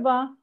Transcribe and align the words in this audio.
Merhaba, 0.00 0.36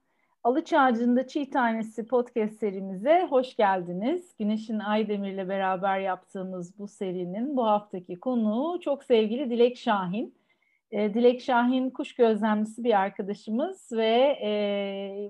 Alıç 0.43 0.73
Ağacı'nda 0.73 1.27
Çiğ 1.27 1.49
Tanesi 1.49 2.07
podcast 2.07 2.59
serimize 2.59 3.27
hoş 3.29 3.55
geldiniz. 3.55 4.35
Güneş'in 4.39 4.79
Aydemir 4.79 5.33
ile 5.33 5.49
beraber 5.49 5.99
yaptığımız 5.99 6.79
bu 6.79 6.87
serinin 6.87 7.57
bu 7.57 7.65
haftaki 7.65 8.19
konuğu 8.19 8.79
çok 8.81 9.03
sevgili 9.03 9.49
Dilek 9.49 9.77
Şahin. 9.77 10.35
E, 10.91 11.13
Dilek 11.13 11.41
Şahin 11.41 11.89
kuş 11.89 12.15
gözlemcisi 12.15 12.83
bir 12.83 12.99
arkadaşımız 12.99 13.91
ve 13.91 14.37
e, 14.41 14.51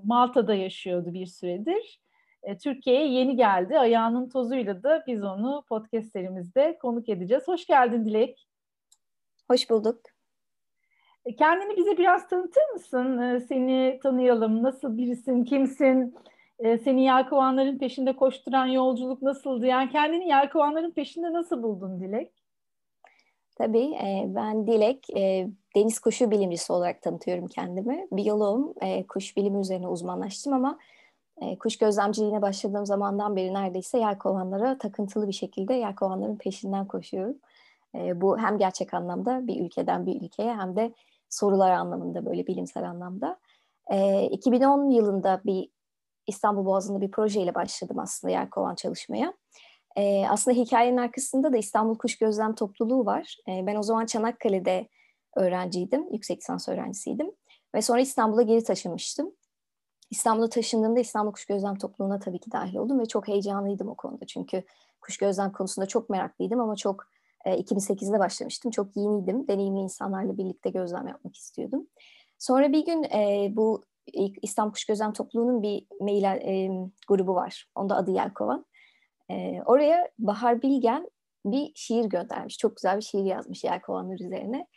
Malta'da 0.04 0.56
yaşıyordu 0.56 1.14
bir 1.14 1.26
süredir. 1.26 2.02
E, 2.44 2.58
Türkiye'ye 2.58 3.08
yeni 3.08 3.36
geldi. 3.36 3.80
Ayağının 3.80 4.30
tozuyla 4.30 4.84
da 4.84 5.04
biz 5.08 5.24
onu 5.24 5.64
podcast 5.70 6.12
serimizde 6.12 6.78
konuk 6.82 7.10
edeceğiz. 7.10 7.48
Hoş 7.48 7.66
geldin 7.66 8.06
Dilek. 8.06 8.48
Hoş 9.50 9.70
bulduk. 9.70 10.17
E, 11.28 11.36
kendini 11.36 11.78
bize 11.78 11.98
biraz 11.98 12.28
tanıtır 12.28 12.70
mısın? 12.74 13.18
E, 13.18 13.40
seni 13.40 14.00
tanıyalım. 14.04 14.64
Nasıl 14.64 14.98
birisin, 14.98 15.44
kimsin? 15.44 16.16
E, 16.60 16.78
seni 16.78 17.04
yelkovanların 17.04 17.78
peşinde 17.78 18.16
koşturan 18.16 18.66
yolculuk 18.66 19.22
nasıldı? 19.22 19.66
Yani 19.66 19.92
kendini 19.92 20.28
yelkovanların 20.28 20.92
peşinde 20.92 21.34
nasıl 21.34 21.64
buldun 21.64 22.00
Dilek? 22.00 22.32
Tabii 23.56 23.94
ben 24.28 24.68
Dilek, 24.68 25.08
deniz 25.76 26.00
kuşu 26.00 26.32
bilimcisi 26.32 26.74
olarak 26.74 27.02
tanıtıyorum 27.02 27.48
kendimi. 27.48 28.08
Biyoloğum, 28.12 28.74
kuş 29.08 29.38
bilimi 29.38 29.60
üzerine 29.60 29.88
uzmanlaştım 29.88 30.54
ama 30.54 30.80
kuş 31.60 31.78
gözlemciliğine 31.78 32.42
başladığım 32.42 32.86
zamandan 32.86 33.36
beri 33.36 33.54
neredeyse 33.54 34.00
yelkovanlara 34.00 34.78
takıntılı 34.78 35.28
bir 35.28 35.34
şekilde 35.34 35.74
yelkovanların 35.74 36.38
peşinden 36.38 36.88
koşuyorum. 36.88 37.36
Bu 37.94 38.40
hem 38.40 38.58
gerçek 38.58 38.94
anlamda 38.94 39.48
bir 39.48 39.66
ülkeden 39.66 40.06
bir 40.06 40.22
ülkeye 40.22 40.54
hem 40.54 40.76
de 40.76 40.94
sorular 41.30 41.72
anlamında 41.72 42.26
böyle 42.26 42.48
bilimsel 42.48 42.90
anlamda. 42.90 43.40
2010 44.32 44.90
yılında 44.90 45.42
bir 45.46 45.70
İstanbul 46.28 46.66
Boğazı'nda 46.66 47.02
bir 47.02 47.12
projeyle 47.12 47.56
başladım 47.56 48.00
aslında 48.00 48.34
yelkovan 48.34 48.76
çalışmaya. 48.76 49.34
E, 49.96 50.28
aslında 50.28 50.58
hikayenin 50.58 50.98
arkasında 50.98 51.54
da 51.54 51.58
İstanbul 51.58 51.98
Kuş 51.98 52.18
Gözlem 52.18 52.56
Topluluğu 52.56 53.06
var. 53.06 53.38
E, 53.50 53.68
ben 53.68 53.76
o 53.76 53.84
zaman 53.84 54.06
Çanakkale'de 54.06 54.88
öğrenciydim, 55.36 56.14
yüksek 56.14 56.38
lisans 56.38 56.70
öğrencisiydim. 56.70 57.32
Ve 57.76 57.82
sonra 57.82 58.00
İstanbul'a 58.00 58.42
geri 58.42 58.64
taşınmıştım. 58.64 59.32
İstanbul'a 60.10 60.50
taşındığımda 60.50 61.00
İstanbul 61.00 61.32
Kuş 61.32 61.46
Gözlem 61.46 61.76
Topluluğu'na 61.76 62.20
tabii 62.20 62.40
ki 62.40 62.52
dahil 62.52 62.76
oldum 62.76 63.00
ve 63.00 63.06
çok 63.06 63.28
heyecanlıydım 63.28 63.90
o 63.90 63.96
konuda. 63.96 64.26
Çünkü 64.26 64.64
kuş 65.02 65.18
gözlem 65.18 65.52
konusunda 65.52 65.86
çok 65.86 66.10
meraklıydım 66.10 66.60
ama 66.60 66.76
çok 66.76 67.08
e, 67.48 67.60
2008'de 67.60 68.20
başlamıştım. 68.20 68.72
Çok 68.72 68.98
yeniydim. 68.98 69.48
Deneyimli 69.48 69.80
insanlarla 69.80 70.38
birlikte 70.38 70.70
gözlem 70.70 71.08
yapmak 71.08 71.36
istiyordum. 71.36 71.88
Sonra 72.38 72.72
bir 72.72 72.86
gün 72.86 73.04
e, 73.04 73.52
bu 73.56 73.84
İstanbul 74.42 74.74
Kuş 74.74 74.86
Gözlem 74.86 75.14
Topluluğu'nun 75.14 75.62
bir 75.62 75.86
mail 76.02 76.24
e, 76.24 76.70
grubu 77.08 77.36
var. 77.36 77.66
Onda 77.76 77.96
adı 77.96 78.12
Yelkovan. 78.12 78.66
E, 79.32 79.62
oraya 79.66 80.10
Bahar 80.20 80.62
Bilgen 80.62 81.10
bir 81.46 81.72
şiir 81.76 82.06
göndermiş. 82.06 82.58
Çok 82.58 82.76
güzel 82.76 82.98
bir 82.98 83.02
şiir 83.02 83.24
yazmış 83.24 83.64
yelkovanlar 83.64 84.20
üzerine. 84.20 84.68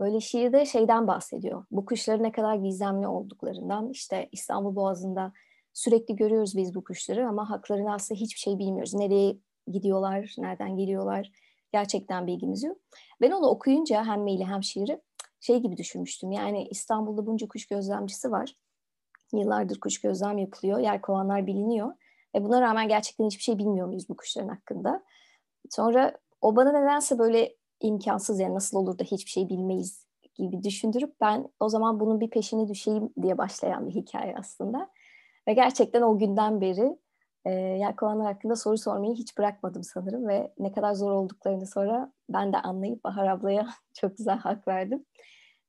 Böyle 0.00 0.20
şiirde 0.20 0.66
şeyden 0.66 1.06
bahsediyor. 1.06 1.64
Bu 1.70 1.84
kuşların 1.84 2.22
ne 2.22 2.32
kadar 2.32 2.56
gizemli 2.56 3.06
olduklarından. 3.06 3.90
İşte 3.90 4.28
İstanbul 4.32 4.76
Boğazı'nda 4.76 5.32
sürekli 5.72 6.16
görüyoruz 6.16 6.56
biz 6.56 6.74
bu 6.74 6.84
kuşları 6.84 7.28
ama 7.28 7.50
haklarını 7.50 7.94
aslında 7.94 8.20
hiçbir 8.20 8.40
şey 8.40 8.58
bilmiyoruz. 8.58 8.94
Nereye 8.94 9.36
gidiyorlar, 9.66 10.34
nereden 10.38 10.76
geliyorlar 10.76 11.30
gerçekten 11.74 12.26
bilgimiz 12.26 12.62
yok. 12.62 12.76
Ben 13.20 13.30
onu 13.30 13.46
okuyunca 13.46 14.04
hem 14.04 14.20
maili 14.20 14.44
hem 14.44 14.62
şiiri 14.62 15.00
şey 15.40 15.58
gibi 15.58 15.76
düşünmüştüm. 15.76 16.32
Yani 16.32 16.68
İstanbul'da 16.70 17.26
bunca 17.26 17.48
kuş 17.48 17.66
gözlemcisi 17.66 18.30
var. 18.30 18.56
Yıllardır 19.32 19.80
kuş 19.80 20.00
gözlem 20.00 20.38
yapılıyor. 20.38 20.78
Yer 20.78 21.00
kovanlar 21.00 21.46
biliniyor. 21.46 21.92
Ve 22.34 22.44
buna 22.44 22.60
rağmen 22.60 22.88
gerçekten 22.88 23.26
hiçbir 23.26 23.42
şey 23.42 23.58
bilmiyor 23.58 23.86
muyuz 23.86 24.08
bu 24.08 24.16
kuşların 24.16 24.48
hakkında? 24.48 25.04
Sonra 25.70 26.16
o 26.40 26.56
bana 26.56 26.72
nedense 26.72 27.18
böyle 27.18 27.56
imkansız 27.80 28.40
yani 28.40 28.54
nasıl 28.54 28.78
olur 28.78 28.98
da 28.98 29.04
hiçbir 29.04 29.30
şey 29.30 29.48
bilmeyiz 29.48 30.06
gibi 30.34 30.62
düşündürüp 30.62 31.20
ben 31.20 31.48
o 31.60 31.68
zaman 31.68 32.00
bunun 32.00 32.20
bir 32.20 32.30
peşine 32.30 32.68
düşeyim 32.68 33.12
diye 33.22 33.38
başlayan 33.38 33.88
bir 33.88 33.94
hikaye 33.94 34.34
aslında. 34.38 34.90
Ve 35.48 35.52
gerçekten 35.52 36.02
o 36.02 36.18
günden 36.18 36.60
beri 36.60 36.98
e, 37.44 37.50
yelkovanlar 37.52 38.26
hakkında 38.26 38.56
soru 38.56 38.78
sormayı 38.78 39.14
hiç 39.14 39.38
bırakmadım 39.38 39.84
sanırım 39.84 40.28
ve 40.28 40.52
ne 40.58 40.72
kadar 40.72 40.94
zor 40.94 41.12
olduklarını 41.12 41.66
sonra 41.66 42.12
ben 42.28 42.52
de 42.52 42.56
anlayıp 42.56 43.04
Bahar 43.04 43.26
ablaya 43.26 43.68
çok 43.94 44.16
güzel 44.16 44.38
hak 44.38 44.68
verdim. 44.68 45.04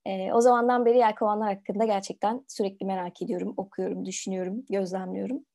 E, 0.05 0.33
o 0.33 0.41
zamandan 0.41 0.85
beri 0.85 0.97
yelkovanlar 0.97 1.55
hakkında 1.55 1.85
gerçekten 1.85 2.45
sürekli 2.47 2.85
merak 2.85 3.21
ediyorum, 3.21 3.53
okuyorum, 3.57 4.05
düşünüyorum, 4.05 4.65
gözlemliyorum. 4.69 5.45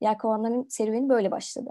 Yelkovanların 0.00 0.66
serüveni 0.68 1.08
böyle 1.08 1.30
başladı. 1.30 1.70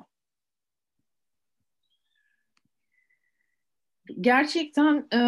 Gerçekten 4.22 5.08
e, 5.14 5.20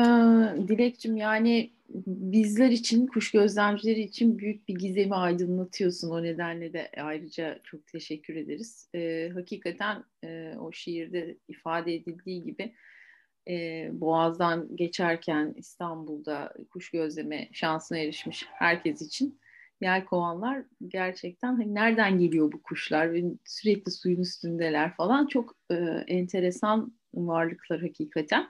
Dilekçim 0.68 1.18
yani 1.18 1.72
bizler 2.08 2.69
için, 2.69 3.08
kuş 3.08 3.31
gözlemcileri 3.31 4.02
için 4.02 4.40
büyük 4.40 4.68
bir 4.68 4.75
gizemi 4.75 5.16
aydınlatıyorsun. 5.16 6.09
O 6.09 6.24
nedenle 6.24 6.74
de 6.74 6.91
ayrıca 6.97 7.59
çok 7.64 7.88
teşekkür 7.88 8.36
ederiz. 8.36 8.90
E, 8.96 9.30
hakikaten 9.34 10.03
e, 10.24 10.53
o 10.59 10.72
şiirde 10.72 11.38
ifade 11.47 11.96
edildiği 11.96 12.44
gibi 12.44 12.74
e, 13.47 13.90
Boğaz'dan 13.94 14.75
geçerken 14.75 15.53
İstanbul'da 15.58 16.53
kuş 16.70 16.91
gözleme 16.91 17.50
şansına 17.52 17.97
erişmiş 17.97 18.46
herkes 18.50 19.02
için 19.02 19.40
yelkovanlar 19.81 20.64
gerçekten 20.88 21.56
hani 21.56 21.75
nereden 21.75 22.20
geliyor 22.20 22.52
bu 22.52 22.62
kuşlar 22.62 23.14
ve 23.14 23.24
sürekli 23.46 23.91
suyun 23.91 24.20
üstündeler 24.20 24.96
falan 24.96 25.28
çok 25.28 25.56
e, 25.72 25.75
enteresan 26.08 26.94
varlıklar 27.14 27.81
hakikaten. 27.81 28.47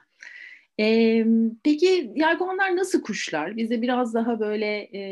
E, 0.80 1.26
peki 1.64 2.12
yelkovanlar 2.16 2.76
nasıl 2.76 3.02
kuşlar? 3.02 3.56
Bize 3.56 3.82
biraz 3.82 4.14
daha 4.14 4.40
böyle 4.40 4.88
e, 4.94 5.02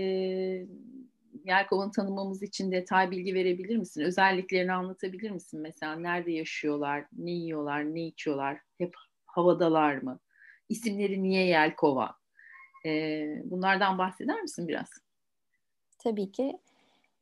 yelkovan 1.45 1.91
tanımamız 1.91 2.43
için 2.43 2.73
detay 2.73 3.11
bilgi 3.11 3.35
verebilir 3.35 3.77
misin? 3.77 4.03
Özelliklerini 4.03 4.73
anlatabilir 4.73 5.31
misin? 5.31 5.61
Mesela 5.61 5.97
nerede 5.97 6.33
yaşıyorlar, 6.33 7.05
ne 7.13 7.31
yiyorlar, 7.31 7.95
ne 7.95 8.07
içiyorlar, 8.07 8.59
hep 8.79 8.95
havadalar 9.27 9.97
mı? 9.97 10.21
İsimleri 10.69 11.23
niye 11.23 11.47
yelkova? 11.47 12.15
E, 12.87 13.23
bunlardan 13.45 13.99
bahseder 13.99 14.43
misin 14.43 14.69
biraz? 14.69 14.89
Tabii 15.99 16.33
ki. 16.33 16.59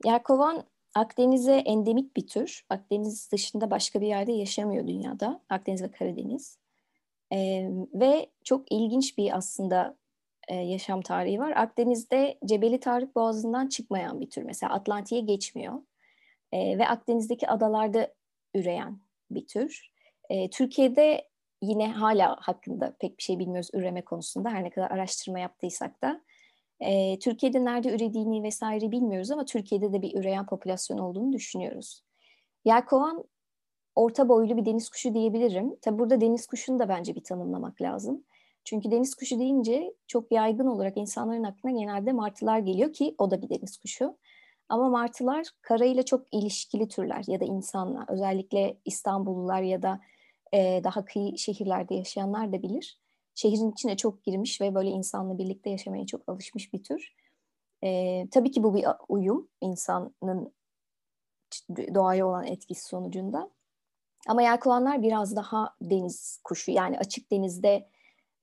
Yelkovan 0.05 0.65
Akdeniz'e 0.95 1.53
endemik 1.55 2.17
bir 2.17 2.27
tür. 2.27 2.65
Akdeniz 2.71 3.33
dışında 3.33 3.71
başka 3.71 4.01
bir 4.01 4.07
yerde 4.07 4.33
yaşamıyor 4.33 4.87
dünyada. 4.87 5.43
Akdeniz 5.49 5.83
ve 5.83 5.91
Karadeniz. 5.91 6.59
Ee, 7.33 7.69
ve 7.95 8.31
çok 8.45 8.73
ilginç 8.73 9.19
bir 9.19 9.37
aslında 9.37 9.97
e, 10.49 10.55
yaşam 10.55 11.03
tarihi 11.03 11.39
var. 11.39 11.53
Akdeniz'de 11.57 12.39
Cebeli 12.45 12.81
Tarık 12.81 13.17
Boğazı'ndan 13.17 13.67
çıkmayan 13.69 14.21
bir 14.21 14.31
tür. 14.31 14.43
Mesela 14.43 14.73
Atlantik'e 14.73 15.21
geçmiyor. 15.21 15.75
E, 16.53 16.79
ve 16.79 16.89
Akdeniz'deki 16.89 17.49
adalarda 17.49 18.15
üreyen 18.55 18.99
bir 19.31 19.47
tür. 19.47 19.91
E, 20.31 20.51
Türkiye'de 20.51 21.29
yine 21.63 21.93
hala 21.93 22.37
hakkında 22.41 22.97
pek 23.01 23.19
bir 23.19 23.23
şey 23.23 23.39
bilmiyoruz 23.39 23.71
üreme 23.73 24.03
konusunda. 24.03 24.51
Her 24.51 24.65
ne 24.65 24.71
kadar 24.71 24.91
araştırma 24.91 25.39
yaptıysak 25.39 26.03
da. 26.03 26.21
E, 26.81 27.19
Türkiye'de 27.19 27.65
nerede 27.65 27.89
ürediğini 27.89 28.43
vesaire 28.43 28.91
bilmiyoruz 28.91 29.31
ama 29.31 29.45
Türkiye'de 29.45 29.93
de 29.93 30.03
bir 30.03 30.15
üreyen 30.15 30.47
popülasyon 30.47 30.99
olduğunu 30.99 31.33
düşünüyoruz. 31.33 32.03
Yelkovan 32.65 33.25
orta 33.99 34.29
boylu 34.29 34.57
bir 34.57 34.65
deniz 34.65 34.89
kuşu 34.89 35.15
diyebilirim. 35.15 35.77
Tabi 35.83 35.99
burada 35.99 36.21
deniz 36.21 36.47
kuşunu 36.47 36.79
da 36.79 36.89
bence 36.89 37.15
bir 37.15 37.25
tanımlamak 37.25 37.83
lazım. 37.83 38.25
Çünkü 38.65 38.91
deniz 38.91 39.15
kuşu 39.15 39.39
deyince 39.39 39.95
çok 40.07 40.33
yaygın 40.33 40.67
olarak 40.67 40.97
insanların 40.97 41.45
aklına 41.45 41.81
genelde 41.81 42.13
martılar 42.13 42.59
geliyor 42.59 42.93
ki 42.93 43.15
o 43.19 43.31
da 43.31 43.43
bir 43.43 43.49
deniz 43.49 43.77
kuşu. 43.77 44.17
Ama 44.69 44.89
martılar 44.89 45.47
karayla 45.63 46.03
çok 46.03 46.27
ilişkili 46.33 46.89
türler 46.89 47.25
ya 47.27 47.41
da 47.41 47.45
insanlar. 47.45 48.05
Özellikle 48.09 48.77
İstanbullular 48.85 49.63
ya 49.63 49.83
da 49.83 50.01
e, 50.55 50.81
daha 50.85 51.05
kıyı 51.05 51.39
şehirlerde 51.39 51.95
yaşayanlar 51.95 52.53
da 52.53 52.63
bilir 52.63 52.99
şehrin 53.39 53.71
içine 53.71 53.97
çok 53.97 54.25
girmiş 54.25 54.61
ve 54.61 54.75
böyle 54.75 54.91
insanla 54.91 55.39
birlikte 55.39 55.71
yaşamaya 55.71 56.07
çok 56.07 56.29
alışmış 56.29 56.73
bir 56.73 56.83
tür. 56.83 57.15
E, 57.85 58.25
tabii 58.31 58.51
ki 58.51 58.63
bu 58.63 58.75
bir 58.75 58.85
uyum 59.09 59.49
insanın 59.61 60.53
doğaya 61.95 62.27
olan 62.27 62.47
etkisi 62.47 62.89
sonucunda. 62.89 63.51
Ama 64.27 64.43
yelkovanlar 64.43 65.03
biraz 65.03 65.37
daha 65.37 65.75
deniz 65.83 66.41
kuşu 66.45 66.71
yani 66.71 66.99
açık 66.99 67.33
denizde 67.33 67.89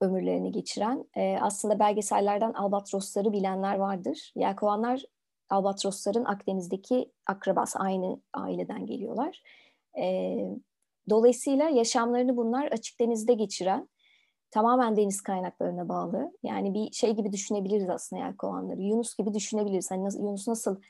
ömürlerini 0.01 0.51
geçiren. 0.51 1.05
E, 1.15 1.37
aslında 1.41 1.79
belgesellerden 1.79 2.53
albatrosları 2.53 3.31
bilenler 3.31 3.75
vardır. 3.75 4.33
Yelkovanlar 4.35 5.03
albatrosların 5.49 6.25
Akdeniz'deki 6.25 7.11
akrabası 7.27 7.79
aynı 7.79 8.21
aileden 8.33 8.85
geliyorlar. 8.85 9.41
E, 9.97 10.35
dolayısıyla 11.09 11.69
yaşamlarını 11.69 12.37
bunlar 12.37 12.65
açık 12.65 12.99
denizde 12.99 13.33
geçiren 13.33 13.89
tamamen 14.51 14.97
deniz 14.97 15.21
kaynaklarına 15.21 15.89
bağlı. 15.89 16.31
Yani 16.43 16.73
bir 16.73 16.91
şey 16.91 17.15
gibi 17.15 17.31
düşünebiliriz 17.31 17.89
aslında 17.89 18.21
yelkovanları. 18.21 18.81
Yunus 18.81 19.15
gibi 19.15 19.33
düşünebiliriz. 19.33 19.91
Hani 19.91 20.03
nasıl, 20.03 20.19
Yunus 20.19 20.47
nasıl 20.47 20.81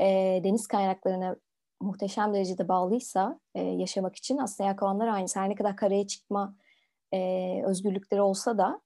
e, 0.00 0.40
deniz 0.44 0.66
kaynaklarına 0.66 1.36
muhteşem 1.80 2.34
derecede 2.34 2.68
bağlıysa 2.68 3.40
e, 3.54 3.62
yaşamak 3.62 4.16
için 4.16 4.38
aslında 4.38 4.68
yelkovanlar 4.68 5.08
aynı. 5.08 5.26
Her 5.34 5.48
ne 5.48 5.54
kadar 5.54 5.76
karaya 5.76 6.06
çıkma 6.06 6.56
e, 7.12 7.62
özgürlükleri 7.66 8.22
olsa 8.22 8.58
da 8.58 8.80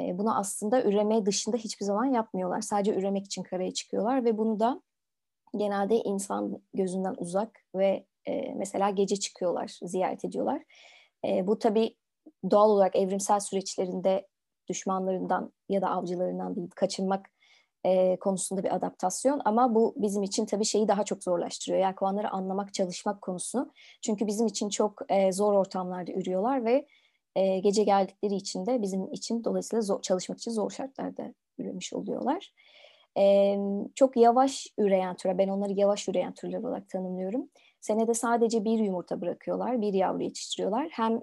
e, 0.00 0.18
bunu 0.18 0.38
aslında 0.38 0.82
üreme 0.82 1.26
dışında 1.26 1.56
hiçbir 1.56 1.86
zaman 1.86 2.04
yapmıyorlar. 2.04 2.60
Sadece 2.60 2.94
üremek 2.94 3.26
için 3.26 3.42
karaya 3.42 3.70
çıkıyorlar 3.70 4.24
ve 4.24 4.38
bunu 4.38 4.60
da 4.60 4.82
genelde 5.56 5.96
insan 5.96 6.62
gözünden 6.74 7.14
uzak 7.18 7.64
ve 7.74 8.06
e, 8.26 8.54
mesela 8.54 8.90
gece 8.90 9.16
çıkıyorlar, 9.16 9.78
ziyaret 9.82 10.24
ediyorlar. 10.24 10.62
E, 11.26 11.46
bu 11.46 11.58
tabii 11.58 11.96
doğal 12.50 12.70
olarak 12.70 12.96
evrimsel 12.96 13.40
süreçlerinde 13.40 14.26
düşmanlarından 14.68 15.52
ya 15.68 15.82
da 15.82 15.90
avcılarından 15.90 16.56
değil 16.56 16.70
kaçınmak 16.76 17.30
e, 17.84 18.16
konusunda 18.16 18.62
bir 18.64 18.74
adaptasyon 18.74 19.40
ama 19.44 19.74
bu 19.74 19.94
bizim 19.96 20.22
için 20.22 20.46
tabii 20.46 20.64
şeyi 20.64 20.88
daha 20.88 21.04
çok 21.04 21.24
zorlaştırıyor. 21.24 21.80
Yelkovanları 21.82 22.30
anlamak, 22.30 22.74
çalışmak 22.74 23.22
konusunu. 23.22 23.72
Çünkü 24.02 24.26
bizim 24.26 24.46
için 24.46 24.68
çok 24.68 25.02
e, 25.08 25.32
zor 25.32 25.54
ortamlarda 25.54 26.12
ürüyorlar 26.12 26.64
ve 26.64 26.86
e, 27.36 27.58
gece 27.58 27.84
geldikleri 27.84 28.34
için 28.34 28.66
de 28.66 28.82
bizim 28.82 29.12
için 29.12 29.44
dolayısıyla 29.44 29.82
zor, 29.82 30.02
çalışmak 30.02 30.38
için 30.38 30.50
zor 30.50 30.70
şartlarda 30.70 31.34
üremiş 31.58 31.92
oluyorlar. 31.92 32.52
E, 33.18 33.56
çok 33.94 34.16
yavaş 34.16 34.66
üreyen 34.78 35.16
türe, 35.16 35.38
ben 35.38 35.48
onları 35.48 35.72
yavaş 35.72 36.08
üreyen 36.08 36.34
türler 36.34 36.58
olarak 36.58 36.88
tanımlıyorum. 36.88 37.48
Senede 37.80 38.14
sadece 38.14 38.64
bir 38.64 38.78
yumurta 38.78 39.20
bırakıyorlar, 39.20 39.80
bir 39.80 39.92
yavru 39.92 40.22
yetiştiriyorlar. 40.22 40.88
Hem 40.90 41.20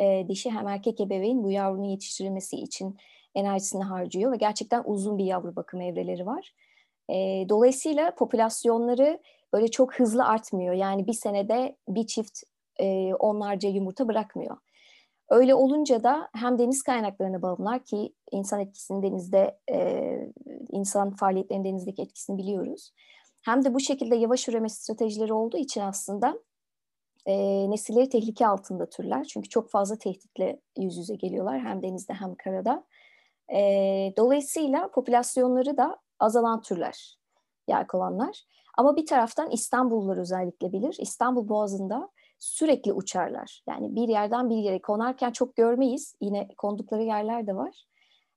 e, 0.00 0.28
dişi 0.28 0.50
hem 0.50 0.68
erkek 0.68 1.00
ebeveyn 1.00 1.44
bu 1.44 1.50
yavrunun 1.50 1.84
yetiştirilmesi 1.84 2.56
için 2.56 2.96
enerjisini 3.34 3.84
harcıyor 3.84 4.32
ve 4.32 4.36
gerçekten 4.36 4.82
uzun 4.84 5.18
bir 5.18 5.24
yavru 5.24 5.56
bakım 5.56 5.80
evreleri 5.80 6.26
var. 6.26 6.54
E, 7.10 7.48
dolayısıyla 7.48 8.14
popülasyonları 8.14 9.20
böyle 9.52 9.68
çok 9.68 9.94
hızlı 9.94 10.24
artmıyor. 10.24 10.74
Yani 10.74 11.06
bir 11.06 11.12
senede 11.12 11.76
bir 11.88 12.06
çift 12.06 12.42
e, 12.80 13.14
onlarca 13.14 13.68
yumurta 13.68 14.08
bırakmıyor. 14.08 14.56
Öyle 15.30 15.54
olunca 15.54 16.02
da 16.02 16.28
hem 16.34 16.58
deniz 16.58 16.82
kaynaklarına 16.82 17.42
bağımlılar 17.42 17.84
ki 17.84 18.14
insan 18.32 18.60
etkisini 18.60 19.02
denizde, 19.02 19.58
e, 19.72 20.10
insan 20.70 21.16
faaliyetlerinin 21.16 21.64
denizdeki 21.64 22.02
etkisini 22.02 22.38
biliyoruz. 22.38 22.92
Hem 23.42 23.64
de 23.64 23.74
bu 23.74 23.80
şekilde 23.80 24.16
yavaş 24.16 24.48
üreme 24.48 24.68
stratejileri 24.68 25.32
olduğu 25.32 25.56
için 25.56 25.80
aslında 25.80 26.38
e, 27.26 27.34
nesilleri 27.70 28.08
tehlike 28.08 28.46
altında 28.46 28.88
türler. 28.90 29.24
Çünkü 29.24 29.48
çok 29.48 29.70
fazla 29.70 29.98
tehditle 29.98 30.60
yüz 30.78 30.96
yüze 30.96 31.14
geliyorlar 31.14 31.60
hem 31.60 31.82
denizde 31.82 32.12
hem 32.12 32.34
karada. 32.34 32.84
E, 33.52 33.58
dolayısıyla 34.16 34.90
popülasyonları 34.90 35.76
da 35.76 35.98
azalan 36.18 36.60
türler 36.60 37.18
yelkovanlar. 37.68 38.44
Ama 38.78 38.96
bir 38.96 39.06
taraftan 39.06 39.50
İstanbullular 39.50 40.16
özellikle 40.16 40.72
bilir. 40.72 40.96
İstanbul 41.00 41.48
Boğazı'nda 41.48 42.10
sürekli 42.38 42.92
uçarlar. 42.92 43.62
Yani 43.68 43.94
bir 43.94 44.08
yerden 44.08 44.50
bir 44.50 44.56
yere 44.56 44.80
konarken 44.82 45.30
çok 45.30 45.56
görmeyiz. 45.56 46.14
Yine 46.20 46.48
kondukları 46.56 47.02
yerler 47.02 47.46
de 47.46 47.56
var. 47.56 47.84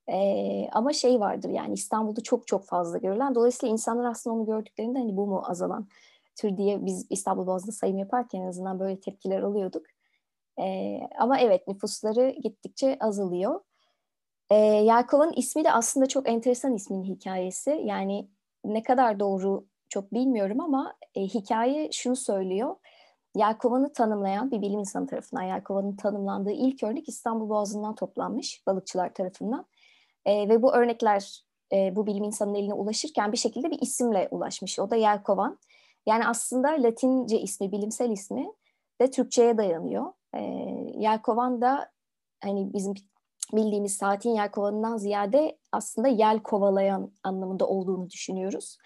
Ee, 0.08 0.68
ama 0.72 0.92
şey 0.92 1.20
vardır 1.20 1.48
yani 1.48 1.74
İstanbul'da 1.74 2.20
çok 2.20 2.46
çok 2.46 2.66
fazla 2.66 2.98
görülen. 2.98 3.34
Dolayısıyla 3.34 3.72
insanlar 3.72 4.10
aslında 4.10 4.36
onu 4.36 4.46
gördüklerinde 4.46 4.98
hani 4.98 5.16
bu 5.16 5.26
mu 5.26 5.42
azalan 5.46 5.88
tür 6.36 6.56
diye 6.56 6.86
biz 6.86 7.06
İstanbul 7.10 7.46
Boğazı'nda 7.46 7.72
sayım 7.72 7.98
yaparken 7.98 8.40
en 8.40 8.46
azından 8.48 8.80
böyle 8.80 9.00
tepkiler 9.00 9.42
alıyorduk. 9.42 9.86
Ee, 10.60 11.00
ama 11.18 11.38
evet 11.38 11.68
nüfusları 11.68 12.30
gittikçe 12.30 12.96
azalıyor. 13.00 13.60
Ee, 14.50 14.54
Yelkova'nın 14.56 15.32
ismi 15.32 15.64
de 15.64 15.72
aslında 15.72 16.06
çok 16.06 16.28
enteresan 16.28 16.74
ismin 16.74 17.04
hikayesi. 17.04 17.82
Yani 17.84 18.28
ne 18.64 18.82
kadar 18.82 19.20
doğru 19.20 19.66
çok 19.88 20.12
bilmiyorum 20.12 20.60
ama 20.60 20.94
e, 21.14 21.20
hikaye 21.20 21.92
şunu 21.92 22.16
söylüyor. 22.16 22.76
Yelkovan'ı 23.36 23.92
tanımlayan 23.92 24.50
bir 24.50 24.62
bilim 24.62 24.78
insanı 24.80 25.06
tarafından 25.06 25.42
Yelkovan'ın 25.42 25.96
tanımlandığı 25.96 26.52
ilk 26.52 26.82
örnek 26.82 27.08
İstanbul 27.08 27.48
Boğazı'ndan 27.48 27.94
toplanmış 27.94 28.62
balıkçılar 28.66 29.14
tarafından. 29.14 29.66
E, 30.24 30.48
ve 30.48 30.62
bu 30.62 30.74
örnekler 30.74 31.44
e, 31.72 31.96
bu 31.96 32.06
bilim 32.06 32.24
insanının 32.24 32.54
eline 32.54 32.74
ulaşırken 32.74 33.32
bir 33.32 33.36
şekilde 33.36 33.70
bir 33.70 33.78
isimle 33.82 34.28
ulaşmış. 34.30 34.78
O 34.78 34.90
da 34.90 34.96
Yelkovan. 34.96 35.58
Yani 36.06 36.26
aslında 36.26 36.68
Latince 36.68 37.40
ismi, 37.40 37.72
bilimsel 37.72 38.10
ismi 38.10 38.52
de 39.00 39.10
Türkçe'ye 39.10 39.58
dayanıyor. 39.58 40.12
E, 40.34 40.40
Yelkovan 40.94 41.60
da 41.60 41.90
hani 42.42 42.72
bizim 42.72 42.94
bildiğimiz 43.56 43.96
saatin 43.96 44.30
yelkovanından 44.30 44.96
ziyade 44.96 45.58
aslında 45.72 46.08
yel 46.08 46.38
kovalayan 46.38 47.12
anlamında 47.22 47.66
olduğunu 47.66 48.10
düşünüyoruz. 48.10 48.78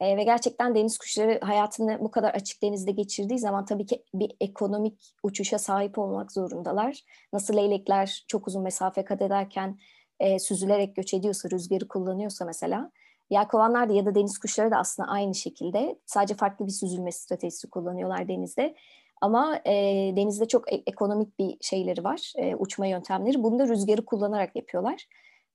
E, 0.00 0.16
ve 0.16 0.24
gerçekten 0.24 0.74
deniz 0.74 0.98
kuşları 0.98 1.40
hayatını 1.42 1.98
bu 2.00 2.10
kadar 2.10 2.34
açık 2.34 2.62
denizde 2.62 2.90
geçirdiği 2.90 3.38
zaman 3.38 3.64
tabii 3.64 3.86
ki 3.86 4.04
bir 4.14 4.32
ekonomik 4.40 5.14
uçuşa 5.22 5.58
sahip 5.58 5.98
olmak 5.98 6.32
zorundalar. 6.32 7.04
Nasıl 7.32 7.56
leylekler 7.56 8.24
çok 8.28 8.48
uzun 8.48 8.62
mesafe 8.62 9.04
kat 9.04 9.22
ederken 9.22 9.78
e, 10.20 10.38
süzülerek 10.38 10.96
göç 10.96 11.14
ediyorsa, 11.14 11.50
rüzgarı 11.50 11.88
kullanıyorsa 11.88 12.44
mesela, 12.44 12.90
yelkovanlar 13.30 13.88
da 13.88 13.92
ya 13.92 14.06
da 14.06 14.14
deniz 14.14 14.38
kuşları 14.38 14.70
da 14.70 14.76
aslında 14.76 15.08
aynı 15.08 15.34
şekilde. 15.34 15.98
Sadece 16.06 16.34
farklı 16.34 16.66
bir 16.66 16.72
süzülme 16.72 17.12
stratejisi 17.12 17.70
kullanıyorlar 17.70 18.28
denizde. 18.28 18.74
Ama 19.22 19.60
e, 19.66 19.72
denizde 20.16 20.48
çok 20.48 20.72
e- 20.72 20.82
ekonomik 20.86 21.38
bir 21.38 21.56
şeyleri 21.60 22.04
var, 22.04 22.32
e, 22.36 22.54
uçma 22.54 22.86
yöntemleri. 22.86 23.42
Bunu 23.42 23.58
da 23.58 23.68
rüzgarı 23.68 24.04
kullanarak 24.04 24.56
yapıyorlar. 24.56 25.06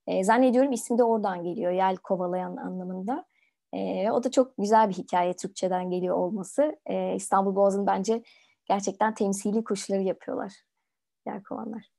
E, 0.08 0.24
zannediyorum 0.24 0.72
ismi 0.72 0.98
de 0.98 1.04
oradan 1.04 1.44
geliyor, 1.44 1.72
yel 1.72 1.96
kovalayan 1.96 2.58
anlamında. 2.58 3.26
E, 3.74 4.12
o 4.12 4.24
da 4.24 4.32
çok 4.32 4.58
güzel 4.58 4.90
bir 4.90 4.94
hikaye 4.94 5.34
Türkçeden 5.34 5.90
geliyor 5.90 6.16
olması. 6.16 6.80
E, 6.86 7.16
İstanbul 7.16 7.56
Boğazı'nın 7.56 7.88
bence 7.88 8.24
gerçekten 8.66 9.14
temsili 9.14 9.64
kuşları 9.64 10.02
yapıyorlar 10.02 10.54
yelkovanlar. 11.26 11.90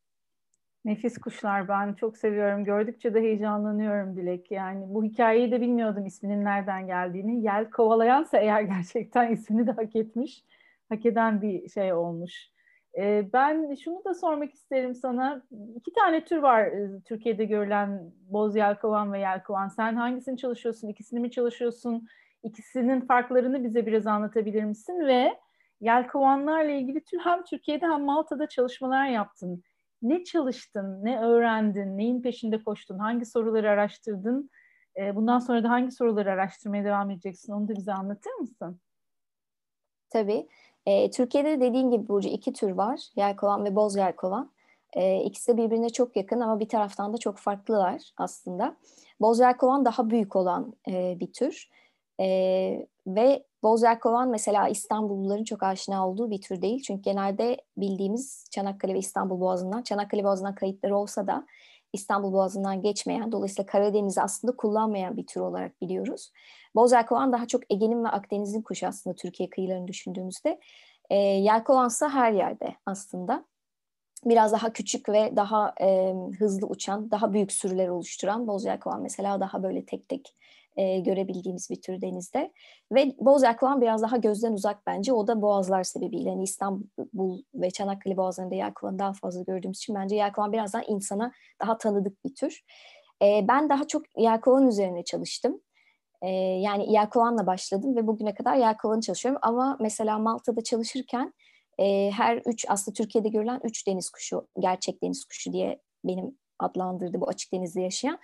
Nefis 0.85 1.19
kuşlar 1.19 1.69
ben 1.69 1.93
çok 1.93 2.17
seviyorum. 2.19 2.64
Gördükçe 2.64 3.14
de 3.14 3.21
heyecanlanıyorum 3.21 4.17
Dilek. 4.17 4.50
Yani 4.50 4.85
bu 4.88 5.05
hikayeyi 5.05 5.53
de 5.53 5.61
bilmiyordum 5.61 6.06
isminin 6.06 6.44
nereden 6.44 6.87
geldiğini. 6.87 7.44
Yel 7.44 7.71
kovalayansa 7.71 8.38
eğer 8.38 8.62
gerçekten 8.62 9.32
ismini 9.32 9.67
de 9.67 9.73
hak 9.73 9.97
etmiş. 9.97 10.44
Hak 10.88 11.06
eden 11.06 11.43
bir 11.43 11.68
şey 11.68 11.92
olmuş. 11.92 12.50
Ee, 12.99 13.28
ben 13.33 13.75
şunu 13.75 14.04
da 14.04 14.14
sormak 14.14 14.54
isterim 14.54 14.95
sana. 14.95 15.42
İki 15.76 15.92
tane 15.92 16.25
tür 16.25 16.37
var 16.37 16.64
e, 16.64 17.00
Türkiye'de 17.04 17.45
görülen 17.45 18.12
boz 18.21 18.57
yelkovan 18.57 19.12
ve 19.12 19.18
yelkovan. 19.21 19.68
Sen 19.68 19.95
hangisini 19.95 20.37
çalışıyorsun? 20.38 20.88
İkisini 20.88 21.21
mi 21.21 21.30
çalışıyorsun? 21.30 22.07
İkisinin 22.42 23.00
farklarını 23.00 23.64
bize 23.64 23.87
biraz 23.87 24.07
anlatabilir 24.07 24.64
misin? 24.64 25.07
Ve 25.07 25.38
yelkovanlarla 25.80 26.71
ilgili 26.71 27.02
hem 27.25 27.45
Türkiye'de 27.45 27.87
hem 27.87 28.04
Malta'da 28.04 28.49
çalışmalar 28.49 29.07
yaptın. 29.07 29.62
Ne 30.02 30.25
çalıştın, 30.25 31.04
ne 31.04 31.21
öğrendin, 31.21 31.99
neyin 31.99 32.23
peşinde 32.23 32.62
koştun, 32.62 32.99
hangi 32.99 33.26
soruları 33.26 33.71
araştırdın? 33.71 34.50
Ee, 34.97 35.16
bundan 35.16 35.38
sonra 35.38 35.64
da 35.64 35.71
hangi 35.71 35.90
soruları 35.90 36.33
araştırmaya 36.33 36.85
devam 36.85 37.11
edeceksin? 37.11 37.52
Onu 37.52 37.68
da 37.68 37.75
bize 37.76 37.92
anlatır 37.92 38.33
mısın? 38.33 38.80
Tabii. 40.11 40.49
E, 40.87 41.11
Türkiye'de 41.11 41.61
dediğin 41.61 41.90
gibi 41.90 42.08
Burcu 42.08 42.28
iki 42.28 42.52
tür 42.52 42.70
var. 42.70 43.00
Yelkovan 43.16 43.64
ve 43.64 43.75
boz 43.76 43.97
yelkovan. 43.97 44.50
E, 44.92 45.23
ikisi 45.23 45.52
de 45.52 45.56
birbirine 45.56 45.90
çok 45.90 46.16
yakın 46.16 46.40
ama 46.40 46.61
bir 46.61 46.68
taraftan 46.68 47.12
da 47.12 47.18
çok 47.18 47.38
farklılar 47.38 48.02
aslında. 48.16 48.76
Boz 49.20 49.40
yelkovan 49.40 49.85
daha 49.85 50.11
büyük 50.11 50.37
olan 50.37 50.73
e, 50.88 51.16
bir 51.20 51.32
tür. 51.32 51.68
E, 52.20 52.26
ve 53.06 53.44
boz 53.62 53.82
yelkovan 53.82 54.28
mesela 54.28 54.68
İstanbulluların 54.68 55.44
çok 55.44 55.62
aşina 55.62 56.08
olduğu 56.08 56.30
bir 56.30 56.40
tür 56.40 56.62
değil. 56.62 56.82
Çünkü 56.82 57.02
genelde 57.02 57.56
bildiğimiz 57.76 58.44
Çanakkale 58.50 58.94
ve 58.94 58.99
İstanbul 58.99 59.40
Boğazı'ndan, 59.40 59.82
Çanakkale 59.82 60.25
Boğazı'ndan 60.25 60.54
kayıtları 60.54 60.97
olsa 60.97 61.26
da 61.26 61.47
İstanbul 61.92 62.33
Boğazı'ndan 62.33 62.83
geçmeyen, 62.83 63.33
dolayısıyla 63.33 63.66
Karadeniz'i 63.66 64.23
aslında 64.23 64.57
kullanmayan 64.57 65.16
bir 65.16 65.26
tür 65.26 65.40
olarak 65.40 65.80
biliyoruz. 65.80 66.33
Boz 66.75 66.92
yelkovan 66.92 67.33
daha 67.33 67.47
çok 67.47 67.73
Ege'nin 67.73 68.04
ve 68.04 68.09
Akdeniz'in 68.09 68.62
kuşu 68.62 68.87
aslında 68.87 69.16
Türkiye 69.16 69.50
kıyılarını 69.50 69.88
düşündüğümüzde. 69.88 70.61
E, 71.11 71.16
yelkovansa 71.16 72.09
her 72.09 72.33
yerde 72.33 72.75
aslında. 72.87 73.45
Biraz 74.25 74.52
daha 74.52 74.73
küçük 74.73 75.09
ve 75.09 75.33
daha 75.37 75.75
e, 75.80 76.14
hızlı 76.38 76.66
uçan, 76.66 77.11
daha 77.11 77.33
büyük 77.33 77.52
sürüler 77.52 77.88
oluşturan 77.88 78.47
boz 78.47 78.64
yelkovan 78.64 79.02
mesela 79.02 79.40
daha 79.40 79.62
böyle 79.62 79.87
tek 79.87 80.09
tek 80.09 80.35
e, 80.77 81.01
görebildiğimiz 81.01 81.71
bir 81.71 81.83
tür 81.83 82.01
denizde. 82.01 82.53
Ve 82.93 83.15
boz 83.19 83.43
yelkovan 83.43 83.81
biraz 83.81 84.03
daha 84.03 84.17
gözden 84.17 84.53
uzak 84.53 84.87
bence. 84.87 85.13
O 85.13 85.27
da 85.27 85.43
boğazlar 85.43 85.85
sebebiyle. 85.85 86.29
Yani 86.29 86.43
İstanbul 86.43 87.43
ve 87.55 87.71
Çanakkale 87.71 88.17
boğazlarında 88.17 88.55
yelkovanı 88.55 88.99
daha 88.99 89.13
fazla 89.13 89.43
gördüğümüz 89.43 89.79
için 89.79 89.95
bence 89.95 90.17
yelkovan 90.17 90.53
biraz 90.53 90.75
daha 90.75 90.83
insana 90.83 91.33
daha 91.61 91.79
tanıdık 91.79 92.25
bir 92.25 92.35
tür. 92.35 92.65
E, 93.23 93.45
ben 93.49 93.69
daha 93.69 93.87
çok 93.87 94.03
yelkovan 94.17 94.69
üzerine 94.69 95.05
çalıştım. 95.05 95.61
E, 96.23 96.29
yani 96.39 96.93
Yelkovan'la 96.93 97.47
başladım 97.47 97.97
ve 97.97 98.07
bugüne 98.07 98.35
kadar 98.35 98.57
Yelkovan'ı 98.57 99.01
çalışıyorum. 99.01 99.41
Ama 99.43 99.77
mesela 99.81 100.19
Malta'da 100.19 100.63
çalışırken 100.63 101.35
e, 101.79 102.11
her 102.11 102.43
üç 102.47 102.65
aslında 102.69 102.95
Türkiye'de 102.95 103.29
görülen 103.29 103.61
üç 103.65 103.87
deniz 103.87 104.11
kuşu, 104.11 104.49
gerçek 104.59 105.03
deniz 105.03 105.25
kuşu 105.25 105.53
diye 105.53 105.81
benim 106.05 106.39
adlandırdı 106.59 107.21
bu 107.21 107.29
açık 107.29 107.53
denizde 107.53 107.81
yaşayan 107.81 108.19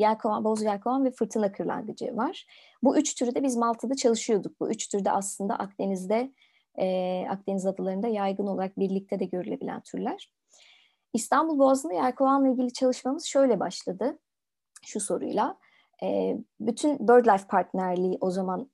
yelkovan, 0.00 0.44
boz 0.44 0.62
yelkovan 0.62 1.04
ve 1.04 1.10
fırtına 1.10 1.52
kırlangıcı 1.52 2.16
var. 2.16 2.46
Bu 2.82 2.96
üç 2.96 3.14
türü 3.14 3.34
de 3.34 3.42
biz 3.42 3.56
Malta'da 3.56 3.94
çalışıyorduk. 3.94 4.60
Bu 4.60 4.70
üç 4.70 4.88
türde 4.88 5.10
aslında 5.10 5.54
Akdeniz'de, 5.54 6.32
e, 6.78 7.26
Akdeniz 7.30 7.66
adalarında 7.66 8.08
yaygın 8.08 8.46
olarak 8.46 8.78
birlikte 8.78 9.20
de 9.20 9.24
görülebilen 9.24 9.80
türler. 9.80 10.32
İstanbul 11.12 11.58
Boğazı'nda 11.58 11.92
yelkovanla 11.92 12.48
ilgili 12.48 12.72
çalışmamız 12.72 13.24
şöyle 13.24 13.60
başladı. 13.60 14.18
Şu 14.82 15.00
soruyla. 15.00 15.56
E, 16.02 16.36
bütün 16.60 17.08
BirdLife 17.08 17.46
partnerliği 17.46 18.18
o 18.20 18.30
zaman 18.30 18.70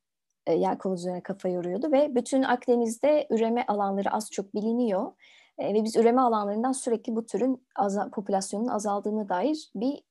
e, 0.47 0.55
yelkovan 0.55 0.97
üzerine 0.97 1.23
kafa 1.23 1.49
yoruyordu 1.49 1.93
ve 1.93 2.15
bütün 2.15 2.43
Akdeniz'de 2.43 3.27
üreme 3.31 3.65
alanları 3.69 4.13
az 4.13 4.31
çok 4.31 4.55
biliniyor. 4.55 5.13
E, 5.59 5.75
ve 5.75 5.85
biz 5.85 5.97
üreme 5.97 6.21
alanlarından 6.21 6.73
sürekli 6.73 7.17
bu 7.17 7.27
türün 7.27 7.67
az, 7.77 8.11
popülasyonun 8.11 8.69
azaldığını 8.69 9.29
dair 9.29 9.71
bir 9.75 10.03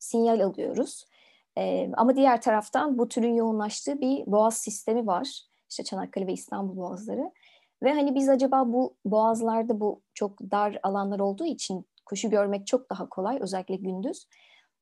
sinyal 0.00 0.40
alıyoruz. 0.40 1.04
E, 1.58 1.90
ama 1.96 2.16
diğer 2.16 2.42
taraftan 2.42 2.98
bu 2.98 3.08
türün 3.08 3.34
yoğunlaştığı 3.34 4.00
bir 4.00 4.26
boğaz 4.26 4.56
sistemi 4.56 5.06
var. 5.06 5.42
İşte 5.70 5.84
Çanakkale 5.84 6.26
ve 6.26 6.32
İstanbul 6.32 6.76
boğazları. 6.76 7.32
Ve 7.82 7.92
hani 7.92 8.14
biz 8.14 8.28
acaba 8.28 8.72
bu 8.72 8.96
boğazlarda 9.04 9.80
bu 9.80 10.02
çok 10.14 10.40
dar 10.40 10.78
alanlar 10.82 11.20
olduğu 11.20 11.44
için 11.44 11.86
kuşu 12.06 12.30
görmek 12.30 12.66
çok 12.66 12.90
daha 12.90 13.08
kolay 13.08 13.38
özellikle 13.40 13.76
gündüz. 13.76 14.26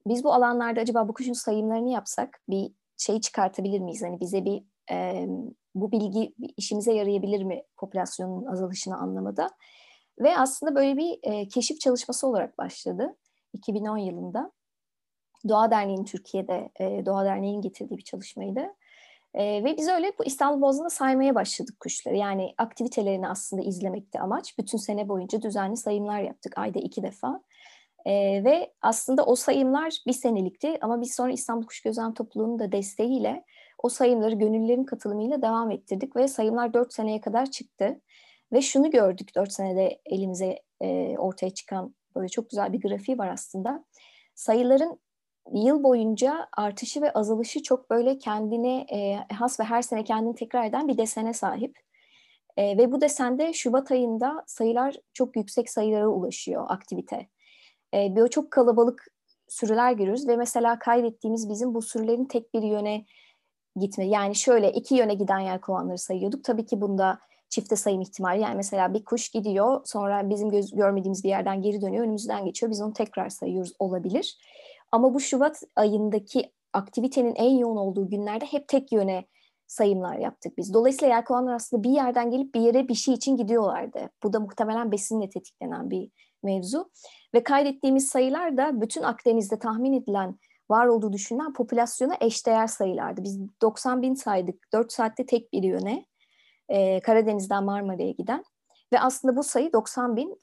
Biz 0.07 0.25
bu 0.25 0.33
alanlarda 0.33 0.81
acaba 0.81 1.09
bu 1.09 1.15
kuşun 1.15 1.33
sayımlarını 1.33 1.89
yapsak 1.91 2.41
bir 2.49 2.73
şey 2.97 3.21
çıkartabilir 3.21 3.81
miyiz? 3.81 4.03
Hani 4.03 4.21
bize 4.21 4.45
bir 4.45 4.65
e, 4.91 5.27
bu 5.75 5.93
bilgi 5.93 6.35
işimize 6.57 6.93
yarayabilir 6.93 7.45
mi 7.45 7.63
popülasyonun 7.77 8.47
azalışını 8.47 8.97
anlamada? 8.97 9.51
Ve 10.19 10.39
aslında 10.39 10.75
böyle 10.75 10.97
bir 10.97 11.19
e, 11.23 11.49
keşif 11.49 11.81
çalışması 11.81 12.27
olarak 12.27 12.59
başladı 12.59 13.17
2010 13.53 13.99
yılında. 13.99 14.53
Doğa 15.49 15.71
Derneği'nin 15.71 16.05
Türkiye'de, 16.05 16.71
e, 16.81 17.07
Doğa 17.07 17.25
Derneği'nin 17.25 17.61
getirdiği 17.61 17.97
bir 17.97 18.03
çalışmaydı. 18.03 18.75
E, 19.35 19.65
ve 19.65 19.77
biz 19.77 19.89
öyle 19.89 20.13
bu 20.19 20.25
İstanbul 20.25 20.61
Boğazı'nda 20.61 20.91
saymaya 20.91 21.35
başladık 21.35 21.81
kuşları. 21.81 22.17
Yani 22.17 22.55
aktivitelerini 22.59 23.29
aslında 23.29 23.63
izlemekti 23.63 24.21
amaç. 24.21 24.59
Bütün 24.59 24.79
sene 24.79 25.09
boyunca 25.09 25.43
düzenli 25.43 25.77
sayımlar 25.77 26.21
yaptık 26.21 26.59
ayda 26.59 26.79
iki 26.79 27.03
defa. 27.03 27.41
E, 28.07 28.45
ve 28.45 28.73
aslında 28.83 29.25
o 29.25 29.35
sayımlar 29.35 30.03
bir 30.07 30.13
senelikti 30.13 30.79
ama 30.81 31.01
biz 31.01 31.15
sonra 31.15 31.33
İstanbul 31.33 31.67
Kuş 31.67 31.81
Gözlem 31.81 32.15
Topluluğu'nun 32.15 32.59
da 32.59 32.73
desteğiyle 32.73 33.45
o 33.83 33.89
sayımları 33.89 34.35
gönüllülerin 34.35 34.85
katılımıyla 34.85 35.43
devam 35.43 35.71
ettirdik 35.71 36.17
ve 36.17 36.29
sayımlar 36.29 36.75
dört 36.75 36.95
seneye 36.95 37.21
kadar 37.21 37.51
çıktı. 37.51 38.01
Ve 38.53 38.63
şunu 38.63 38.91
gördük 38.91 39.35
dört 39.37 39.53
senede 39.53 40.01
elimize 40.07 40.63
e, 40.81 41.19
ortaya 41.19 41.51
çıkan 41.51 41.95
böyle 42.17 42.29
çok 42.29 42.51
güzel 42.51 42.73
bir 42.73 42.81
grafiği 42.81 43.19
var 43.19 43.29
aslında. 43.29 43.85
Sayıların 44.35 45.01
yıl 45.55 45.83
boyunca 45.83 46.49
artışı 46.57 47.03
ve 47.03 47.13
azalışı 47.13 47.63
çok 47.63 47.91
böyle 47.91 48.19
kendine 48.19 48.87
e, 48.93 49.35
has 49.35 49.61
ve 49.61 49.65
her 49.65 49.83
sene 49.83 50.05
kendini 50.05 50.35
tekrar 50.35 50.65
eden 50.65 50.89
bir 50.89 50.99
desene 50.99 51.33
sahip. 51.33 51.79
E, 52.57 52.79
ve 52.79 52.93
bu 52.93 53.01
desende 53.01 53.53
Şubat 53.53 53.91
ayında 53.91 54.45
sayılar 54.47 54.97
çok 55.13 55.37
yüksek 55.37 55.71
sayılara 55.71 56.09
ulaşıyor 56.09 56.67
aktivite. 56.69 57.29
E, 57.95 58.17
böyle 58.17 58.31
çok 58.31 58.51
kalabalık 58.51 59.07
sürüler 59.49 59.93
görüyoruz 59.93 60.29
ve 60.29 60.37
mesela 60.37 60.79
kaydettiğimiz 60.79 61.49
bizim 61.49 61.75
bu 61.75 61.83
sürülerin 61.83 62.25
tek 62.25 62.55
bir 62.55 62.63
yöne 62.63 63.05
gitme 63.77 64.07
yani 64.07 64.35
şöyle 64.35 64.73
iki 64.73 64.95
yöne 64.95 65.15
giden 65.15 65.39
yer 65.39 65.61
kovanları 65.61 65.99
sayıyorduk. 65.99 66.45
Tabii 66.45 66.67
ki 66.67 66.81
bunda 66.81 67.19
çifte 67.49 67.77
sayım 67.77 68.01
ihtimali 68.01 68.41
yani 68.41 68.57
mesela 68.57 68.95
bir 68.95 69.05
kuş 69.05 69.29
gidiyor 69.29 69.81
sonra 69.85 70.31
bizim 70.31 70.51
göz, 70.51 70.75
görmediğimiz 70.75 71.25
bir 71.25 71.29
yerden 71.29 71.63
geri 71.63 71.81
dönüyor 71.81 72.05
önümüzden 72.05 72.45
geçiyor 72.45 72.73
biz 72.73 72.81
onu 72.81 72.93
tekrar 72.93 73.29
sayıyoruz 73.29 73.73
olabilir. 73.79 74.39
Ama 74.93 75.15
bu 75.15 75.21
Şubat 75.21 75.63
ayındaki 75.77 76.53
aktivitenin 76.73 77.35
en 77.35 77.57
yoğun 77.57 77.77
olduğu 77.77 78.11
günlerde 78.11 78.45
hep 78.47 78.69
tek 78.69 78.93
yöne 78.93 79.25
sayımlar 79.67 80.19
yaptık 80.19 80.59
biz. 80.59 80.75
Dolayısıyla 80.75 81.15
yelkovanlar 81.15 81.55
aslında 81.55 81.83
bir 81.83 81.91
yerden 81.91 82.31
gelip 82.31 82.55
bir 82.55 82.61
yere 82.61 82.89
bir 82.89 82.95
şey 82.95 83.15
için 83.15 83.37
gidiyorlardı. 83.37 84.11
Bu 84.23 84.33
da 84.33 84.41
muhtemelen 84.41 84.93
besinle 84.93 85.31
tetiklenen 85.31 85.91
bir 85.91 86.11
mevzu. 86.43 86.91
Ve 87.35 87.43
kaydettiğimiz 87.43 88.09
sayılar 88.09 88.57
da 88.57 88.81
bütün 88.81 89.03
Akdeniz'de 89.03 89.59
tahmin 89.59 89.93
edilen 89.93 90.39
var 90.71 90.87
olduğu 90.87 91.13
düşünülen 91.13 91.53
popülasyona 91.53 92.17
eşdeğer 92.21 92.67
sayılardı. 92.67 93.23
Biz 93.25 93.41
90 93.63 94.03
bin 94.03 94.15
saydık. 94.15 94.73
4 94.73 94.93
saatte 94.93 95.27
tek 95.27 95.53
bir 95.53 95.63
yöne. 95.63 96.07
E, 96.69 97.01
Karadeniz'den 97.01 97.65
Marmara'ya 97.65 98.11
giden. 98.11 98.45
Ve 98.93 99.01
aslında 99.01 99.37
bu 99.37 99.43
sayı 99.43 99.73
90 99.73 100.17
bin 100.17 100.41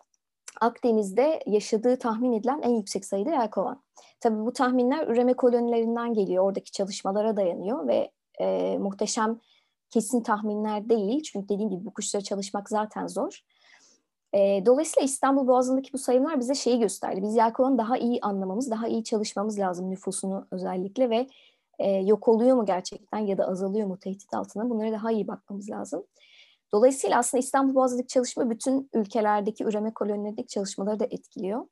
Akdeniz'de 0.62 1.40
yaşadığı 1.46 2.00
tahmin 2.00 2.34
edilen 2.34 2.62
en 2.62 2.70
yüksek 2.70 3.06
sayıda 3.06 3.30
yelkovan. 3.30 3.84
Tabii 4.20 4.46
bu 4.46 4.54
tahminler 4.54 5.08
üreme 5.08 5.34
kolonilerinden 5.34 6.14
geliyor. 6.14 6.44
Oradaki 6.44 6.72
çalışmalara 6.72 7.38
dayanıyor 7.38 7.88
ve 7.88 8.12
e, 8.40 8.78
muhteşem 8.78 9.40
kesin 9.90 10.24
tahminler 10.24 10.90
değil. 10.90 11.24
Çünkü 11.24 11.50
dediğim 11.50 11.70
gibi 11.70 11.86
bu 11.86 11.94
kuşlara 11.94 12.24
çalışmak 12.24 12.70
zaten 12.70 13.08
zor. 13.08 13.42
E, 14.34 14.66
dolayısıyla 14.66 15.06
İstanbul 15.06 15.48
Boğazı'ndaki 15.48 15.94
bu 15.94 15.98
sayımlar 15.98 16.40
bize 16.40 16.56
şeyi 16.56 16.80
gösterdi. 16.80 17.22
Biz 17.24 17.36
yelkovanı 17.36 17.78
daha 17.78 17.98
iyi 17.98 18.20
anlamamız, 18.22 18.72
daha 18.72 18.88
iyi 18.88 19.04
çalışmamız 19.04 19.60
lazım 19.60 19.92
nüfusunu 19.92 20.48
özellikle 20.52 21.10
ve 21.10 21.28
e, 21.80 21.92
yok 21.92 22.28
oluyor 22.28 22.56
mu 22.56 22.66
gerçekten 22.66 23.20
ya 23.20 23.38
da 23.38 23.48
azalıyor 23.48 23.88
mu 23.88 23.98
tehdit 23.98 24.34
altına 24.34 24.70
bunlara 24.70 24.92
daha 24.92 25.12
iyi 25.12 25.28
bakmamız 25.28 25.70
lazım. 25.70 26.04
Dolayısıyla 26.74 27.20
aslında 27.20 27.40
İstanbul 27.40 27.76
Boğazı'ndaki 27.76 28.08
çalışma 28.08 28.50
bütün 28.50 28.90
ülkelerdeki 28.94 29.64
üreme 29.64 29.94
kolonilerindeki 29.94 30.48
çalışmaları 30.48 31.00
da 31.00 31.06
etkiliyor. 31.06 31.68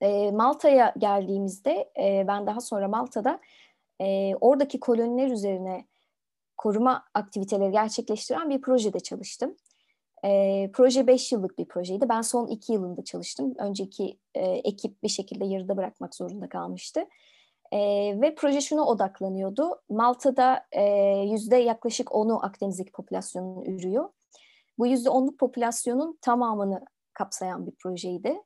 E, 0.00 0.30
Malta'ya 0.30 0.94
geldiğimizde 0.98 1.90
e, 2.00 2.24
ben 2.28 2.46
daha 2.46 2.60
sonra 2.60 2.88
Malta'da 2.88 3.40
e, 4.00 4.34
oradaki 4.40 4.80
koloniler 4.80 5.30
üzerine 5.30 5.86
koruma 6.56 7.04
aktiviteleri 7.14 7.72
gerçekleştiren 7.72 8.50
bir 8.50 8.60
projede 8.60 9.00
çalıştım. 9.00 9.56
E, 10.24 10.70
proje 10.72 11.06
5 11.06 11.32
yıllık 11.32 11.58
bir 11.58 11.64
projeydi. 11.64 12.08
Ben 12.08 12.22
son 12.22 12.46
2 12.46 12.72
yılında 12.72 13.04
çalıştım. 13.04 13.54
Önceki 13.58 14.18
e, 14.34 14.40
ekip 14.40 15.02
bir 15.02 15.08
şekilde 15.08 15.44
yarıda 15.44 15.76
bırakmak 15.76 16.14
zorunda 16.14 16.48
kalmıştı. 16.48 17.04
E, 17.72 17.78
ve 18.20 18.34
proje 18.34 18.60
şuna 18.60 18.86
odaklanıyordu. 18.86 19.82
Malta'da 19.88 20.66
e, 20.72 20.82
yüzde 21.32 21.56
yaklaşık 21.56 22.08
10'u 22.08 22.44
Akdeniz'deki 22.44 22.92
popülasyonun 22.92 23.64
ürüyor. 23.64 24.08
Bu 24.78 24.86
yüzde 24.86 25.08
10'luk 25.08 25.36
popülasyonun 25.36 26.18
tamamını 26.22 26.84
kapsayan 27.12 27.66
bir 27.66 27.72
projeydi. 27.72 28.42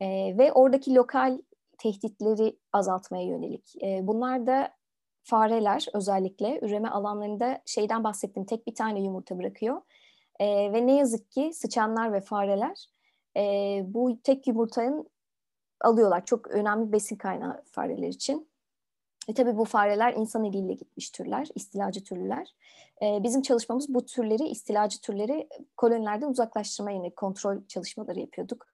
E, 0.00 0.34
ve 0.38 0.52
oradaki 0.52 0.94
lokal 0.94 1.38
tehditleri 1.78 2.58
azaltmaya 2.72 3.24
yönelik. 3.24 3.82
E, 3.82 4.06
bunlar 4.06 4.46
da 4.46 4.70
fareler 5.22 5.86
özellikle 5.94 6.60
üreme 6.62 6.88
alanlarında 6.88 7.62
şeyden 7.66 8.04
bahsettim 8.04 8.44
tek 8.44 8.66
bir 8.66 8.74
tane 8.74 9.02
yumurta 9.02 9.38
bırakıyor. 9.38 9.82
E, 10.40 10.72
ve 10.72 10.86
ne 10.86 10.96
yazık 10.96 11.30
ki 11.30 11.50
sıçanlar 11.52 12.12
ve 12.12 12.20
fareler 12.20 12.86
e, 13.36 13.42
bu 13.86 14.18
tek 14.22 14.46
yumurtanın 14.46 15.10
alıyorlar. 15.80 16.24
Çok 16.24 16.48
önemli 16.48 16.92
besin 16.92 17.16
kaynağı 17.16 17.62
fareler 17.70 18.08
için. 18.08 18.47
E 19.28 19.34
tabii 19.34 19.56
bu 19.56 19.64
fareler 19.64 20.14
insan 20.14 20.44
eliyle 20.44 20.72
gitmiş 20.72 21.10
türler, 21.10 21.48
istilacı 21.54 22.04
türler. 22.04 22.54
E, 23.02 23.22
bizim 23.22 23.42
çalışmamız 23.42 23.94
bu 23.94 24.06
türleri, 24.06 24.48
istilacı 24.48 25.00
türleri 25.00 25.48
kolonilerden 25.76 26.28
uzaklaştırma 26.28 26.90
yönelik 26.90 27.16
kontrol 27.16 27.56
çalışmaları 27.68 28.20
yapıyorduk. 28.20 28.66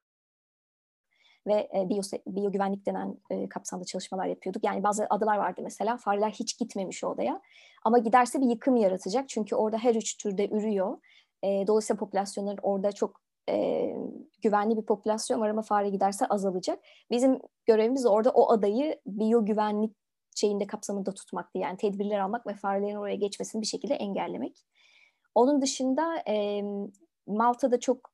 Ve 1.47 1.69
e, 1.75 1.89
biyo, 1.89 2.01
biyo 2.27 2.51
güvenlik 2.51 2.85
denen 2.85 3.17
e, 3.29 3.49
kapsamda 3.49 3.85
çalışmalar 3.85 4.25
yapıyorduk. 4.25 4.63
Yani 4.63 4.83
bazı 4.83 5.07
adalar 5.09 5.37
vardı 5.37 5.61
mesela, 5.63 5.97
fareler 5.97 6.31
hiç 6.31 6.57
gitmemiş 6.57 7.03
odaya. 7.03 7.41
Ama 7.83 7.97
giderse 7.97 8.41
bir 8.41 8.47
yıkım 8.47 8.75
yaratacak. 8.75 9.29
Çünkü 9.29 9.55
orada 9.55 9.77
her 9.77 9.95
üç 9.95 10.17
türde 10.17 10.49
ürüyor. 10.49 10.97
E, 11.43 11.67
dolayısıyla 11.67 11.99
popülasyonların 11.99 12.59
orada 12.61 12.91
çok 12.91 13.21
e, 13.49 13.95
güvenli 14.41 14.77
bir 14.77 14.85
popülasyon 14.85 15.41
var 15.41 15.49
ama 15.49 15.61
fare 15.61 15.89
giderse 15.89 16.25
azalacak. 16.25 16.79
Bizim 17.11 17.39
görevimiz 17.65 18.05
orada 18.05 18.29
o 18.29 18.51
adayı 18.51 18.99
biyo 19.05 19.45
güvenlik 19.45 20.04
şeyinde 20.35 20.67
kapsamında 20.67 21.13
tutmaktı. 21.13 21.57
Yani 21.59 21.77
tedbirler 21.77 22.19
almak 22.19 22.47
ve 22.47 22.53
farelerin 22.53 22.95
oraya 22.95 23.15
geçmesini 23.15 23.61
bir 23.61 23.67
şekilde 23.67 23.95
engellemek. 23.95 24.65
Onun 25.35 25.61
dışında 25.61 26.23
e, 26.27 26.63
Malta'da 27.27 27.79
çok 27.79 28.11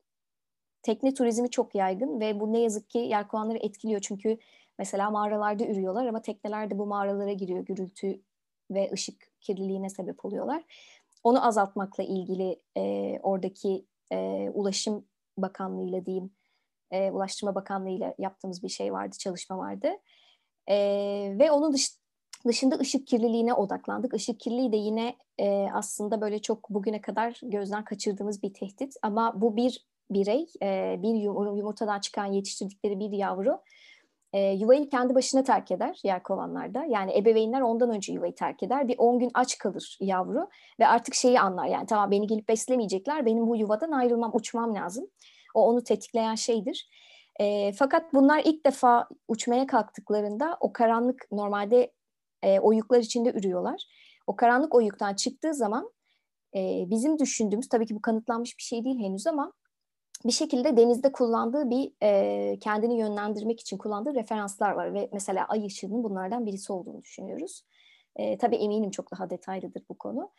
tekne 0.81 1.13
turizmi 1.13 1.49
çok 1.49 1.75
yaygın 1.75 2.19
ve 2.19 2.39
bu 2.39 2.53
ne 2.53 2.59
yazık 2.59 2.89
ki 2.89 2.97
yelkovanları 2.97 3.57
etkiliyor. 3.57 4.01
Çünkü 4.01 4.37
mesela 4.79 5.09
mağaralarda 5.09 5.65
ürüyorlar 5.65 6.05
ama 6.05 6.21
tekneler 6.21 6.69
de 6.69 6.79
bu 6.79 6.85
mağaralara 6.85 7.33
giriyor. 7.33 7.65
Gürültü 7.65 8.21
ve 8.71 8.89
ışık 8.93 9.31
kirliliğine 9.41 9.89
sebep 9.89 10.25
oluyorlar. 10.25 10.63
Onu 11.23 11.47
azaltmakla 11.47 12.03
ilgili 12.03 12.61
e, 12.77 13.19
oradaki 13.23 13.85
e, 14.11 14.49
Ulaşım 14.53 15.05
Bakanlığı 15.37 16.05
diyeyim, 16.05 16.31
e, 16.91 17.11
Ulaştırma 17.11 17.55
Bakanlığı 17.55 18.13
yaptığımız 18.17 18.63
bir 18.63 18.69
şey 18.69 18.93
vardı, 18.93 19.15
çalışma 19.19 19.57
vardı. 19.57 19.89
E, 20.67 20.75
ve 21.39 21.51
onun 21.51 21.73
dış, 21.73 21.89
dışında 22.45 22.75
ışık 22.75 23.07
kirliliğine 23.07 23.53
odaklandık. 23.53 24.13
Işık 24.13 24.39
kirliliği 24.39 24.71
de 24.71 24.77
yine 24.77 25.15
e, 25.37 25.67
aslında 25.73 26.21
böyle 26.21 26.39
çok 26.39 26.69
bugüne 26.69 27.01
kadar 27.01 27.39
gözden 27.43 27.83
kaçırdığımız 27.83 28.43
bir 28.43 28.53
tehdit. 28.53 28.95
Ama 29.01 29.41
bu 29.41 29.55
bir 29.55 29.85
birey, 30.11 30.45
e, 30.63 30.95
bir 31.01 31.15
yumurtadan 31.57 31.99
çıkan 31.99 32.25
yetiştirdikleri 32.25 32.99
bir 32.99 33.11
yavru 33.11 33.61
e, 34.33 34.51
yuvayı 34.51 34.89
kendi 34.89 35.15
başına 35.15 35.43
terk 35.43 35.71
eder 35.71 35.99
yelkovanlarda. 36.03 36.85
Yani 36.85 37.17
ebeveynler 37.17 37.61
ondan 37.61 37.89
önce 37.89 38.13
yuvayı 38.13 38.35
terk 38.35 38.63
eder. 38.63 38.87
Bir 38.87 38.95
10 38.97 39.19
gün 39.19 39.31
aç 39.33 39.57
kalır 39.57 39.97
yavru 40.01 40.49
ve 40.79 40.87
artık 40.87 41.15
şeyi 41.15 41.39
anlar. 41.39 41.65
Yani 41.65 41.85
tamam 41.85 42.11
beni 42.11 42.27
gelip 42.27 42.49
beslemeyecekler. 42.49 43.25
Benim 43.25 43.47
bu 43.47 43.55
yuvadan 43.55 43.91
ayrılmam, 43.91 44.31
uçmam 44.33 44.75
lazım. 44.75 45.07
O 45.55 45.67
onu 45.67 45.83
tetikleyen 45.83 46.35
şeydir. 46.35 46.89
E, 47.39 47.71
fakat 47.71 48.13
bunlar 48.13 48.41
ilk 48.45 48.65
defa 48.65 49.07
uçmaya 49.27 49.67
kalktıklarında 49.67 50.57
o 50.59 50.73
karanlık 50.73 51.27
normalde 51.31 51.91
e, 52.43 52.59
oyuklar 52.59 52.99
içinde 52.99 53.31
ürüyorlar. 53.31 53.83
O 54.27 54.35
karanlık 54.35 54.75
oyuktan 54.75 55.13
çıktığı 55.13 55.53
zaman 55.53 55.91
e, 56.55 56.85
bizim 56.89 57.19
düşündüğümüz 57.19 57.69
tabii 57.69 57.85
ki 57.85 57.95
bu 57.95 58.01
kanıtlanmış 58.01 58.57
bir 58.57 58.63
şey 58.63 58.85
değil 58.85 58.99
henüz 58.99 59.27
ama 59.27 59.53
bir 60.25 60.31
şekilde 60.31 60.77
denizde 60.77 61.11
kullandığı 61.11 61.69
bir 61.69 61.91
e, 62.03 62.59
kendini 62.59 62.99
yönlendirmek 62.99 63.59
için 63.59 63.77
kullandığı 63.77 64.15
referanslar 64.15 64.71
var 64.71 64.93
ve 64.93 65.09
mesela 65.13 65.45
ay 65.45 65.65
ışığının 65.65 66.03
bunlardan 66.03 66.45
birisi 66.45 66.73
olduğunu 66.73 67.01
düşünüyoruz. 67.01 67.63
E, 68.15 68.37
tabii 68.37 68.55
eminim 68.55 68.91
çok 68.91 69.11
daha 69.11 69.29
detaylıdır 69.29 69.83
bu 69.89 69.97
konu. 69.97 70.31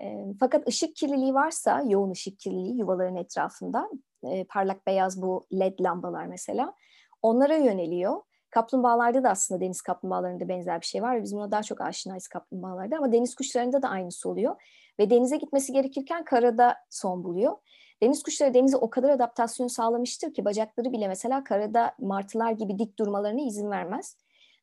E, 0.00 0.24
fakat 0.40 0.68
ışık 0.68 0.96
kirliliği 0.96 1.34
varsa, 1.34 1.82
yoğun 1.88 2.10
ışık 2.10 2.38
kirliliği 2.38 2.78
yuvaların 2.78 3.16
etrafında, 3.16 3.90
e, 4.24 4.44
parlak 4.44 4.86
beyaz 4.86 5.22
bu 5.22 5.46
led 5.52 5.78
lambalar 5.80 6.26
mesela, 6.26 6.74
onlara 7.22 7.56
yöneliyor. 7.56 8.22
Kaplumbağalarda 8.56 9.24
da 9.24 9.30
aslında 9.30 9.60
deniz 9.60 9.82
kaplumbağalarında 9.82 10.48
benzer 10.48 10.80
bir 10.80 10.86
şey 10.86 11.02
var. 11.02 11.22
Biz 11.22 11.34
buna 11.34 11.50
daha 11.50 11.62
çok 11.62 11.80
aşinayız 11.80 12.28
kaplumbağalarda 12.28 12.96
ama 12.96 13.12
deniz 13.12 13.34
kuşlarında 13.34 13.82
da 13.82 13.88
aynısı 13.88 14.28
oluyor. 14.28 14.62
Ve 14.98 15.10
denize 15.10 15.36
gitmesi 15.36 15.72
gerekirken 15.72 16.24
karada 16.24 16.76
son 16.90 17.24
buluyor. 17.24 17.56
Deniz 18.02 18.22
kuşları 18.22 18.54
denize 18.54 18.76
o 18.76 18.90
kadar 18.90 19.10
adaptasyon 19.10 19.66
sağlamıştır 19.66 20.34
ki 20.34 20.44
bacakları 20.44 20.92
bile 20.92 21.08
mesela 21.08 21.44
karada 21.44 21.94
martılar 21.98 22.52
gibi 22.52 22.78
dik 22.78 22.98
durmalarına 22.98 23.40
izin 23.40 23.70
vermez. 23.70 24.16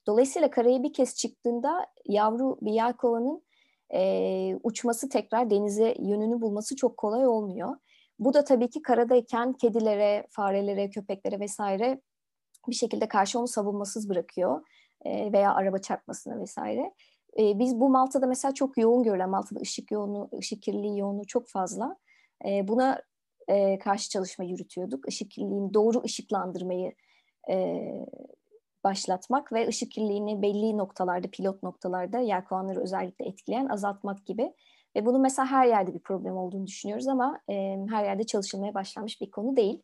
Dolayısıyla 0.07 0.50
karaya 0.50 0.83
bir 0.83 0.93
kez 0.93 1.15
çıktığında 1.15 1.85
yavru 2.05 2.57
bir 2.62 2.71
yelkovanın 2.71 3.43
e, 3.93 4.55
uçması 4.63 5.09
tekrar 5.09 5.50
denize 5.50 5.95
yönünü 6.00 6.41
bulması 6.41 6.75
çok 6.75 6.97
kolay 6.97 7.27
olmuyor. 7.27 7.75
Bu 8.19 8.33
da 8.33 8.43
tabii 8.43 8.69
ki 8.69 8.81
karadayken 8.81 9.53
kedilere, 9.53 10.27
farelere, 10.29 10.89
köpeklere 10.89 11.39
vesaire 11.39 12.01
bir 12.70 12.75
şekilde 12.75 13.08
karşı 13.08 13.39
onu 13.39 13.48
savunmasız 13.48 14.10
bırakıyor 14.10 14.62
e, 15.05 15.34
veya 15.34 15.53
araba 15.53 15.77
çarpmasına 15.77 16.39
vesaire. 16.39 16.93
E, 17.39 17.60
biz 17.60 17.79
bu 17.79 17.89
Malta'da 17.89 18.27
mesela 18.27 18.53
çok 18.53 18.77
yoğun 18.77 19.03
görülen, 19.03 19.29
Malta'da 19.29 19.60
ışık 19.60 19.91
yoğunluğu, 19.91 20.29
ışık 20.39 20.62
kirliliği 20.62 21.00
yoğunluğu 21.00 21.27
çok 21.27 21.48
fazla. 21.48 21.98
E, 22.46 22.67
buna 22.67 23.01
karşı 23.84 24.10
çalışma 24.10 24.46
yürütüyorduk. 24.46 25.08
Işık 25.08 25.32
kirliliğini, 25.32 25.74
doğru 25.74 26.03
ışıklandırmayı 26.03 26.93
başlatmak 28.84 29.53
ve 29.53 29.67
ışık 29.67 29.91
kirliliğini 29.91 30.41
belli 30.41 30.77
noktalarda, 30.77 31.27
pilot 31.32 31.63
noktalarda 31.63 32.20
yelkovanları 32.20 32.82
özellikle 32.82 33.25
etkileyen 33.25 33.67
azaltmak 33.67 34.25
gibi. 34.25 34.53
Ve 34.96 35.05
bunun 35.05 35.22
mesela 35.22 35.46
her 35.46 35.67
yerde 35.67 35.93
bir 35.93 36.00
problem 36.00 36.38
olduğunu 36.38 36.67
düşünüyoruz 36.67 37.08
ama 37.08 37.39
her 37.89 38.03
yerde 38.05 38.24
çalışılmaya 38.24 38.74
başlanmış 38.74 39.22
bir 39.22 39.32
konu 39.32 39.55
değil. 39.55 39.84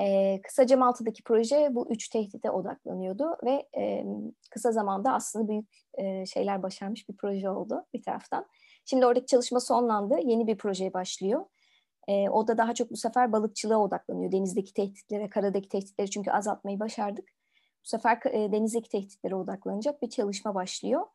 E, 0.00 0.40
kısaca 0.42 0.76
Malta'daki 0.76 1.22
proje 1.22 1.68
bu 1.70 1.88
üç 1.90 2.08
tehdide 2.08 2.50
odaklanıyordu 2.50 3.36
ve 3.44 3.68
e, 3.78 4.04
kısa 4.50 4.72
zamanda 4.72 5.12
aslında 5.12 5.48
büyük 5.48 5.68
e, 5.94 6.26
şeyler 6.26 6.62
başarmış 6.62 7.08
bir 7.08 7.16
proje 7.16 7.50
oldu 7.50 7.84
bir 7.94 8.02
taraftan. 8.02 8.46
Şimdi 8.84 9.06
oradaki 9.06 9.26
çalışma 9.26 9.60
sonlandı, 9.60 10.18
yeni 10.24 10.46
bir 10.46 10.58
projeye 10.58 10.92
başlıyor. 10.92 11.44
E, 12.08 12.28
o 12.28 12.48
da 12.48 12.58
daha 12.58 12.74
çok 12.74 12.90
bu 12.90 12.96
sefer 12.96 13.32
balıkçılığa 13.32 13.78
odaklanıyor. 13.78 14.32
Denizdeki 14.32 14.74
tehditlere, 14.74 15.30
karadaki 15.30 15.68
tehditleri 15.68 16.10
çünkü 16.10 16.30
azaltmayı 16.30 16.80
başardık. 16.80 17.28
Bu 17.84 17.88
sefer 17.88 18.20
e, 18.30 18.52
denizdeki 18.52 18.88
tehditlere 18.88 19.34
odaklanacak 19.34 20.02
bir 20.02 20.10
çalışma 20.10 20.54
başlıyor. 20.54 21.06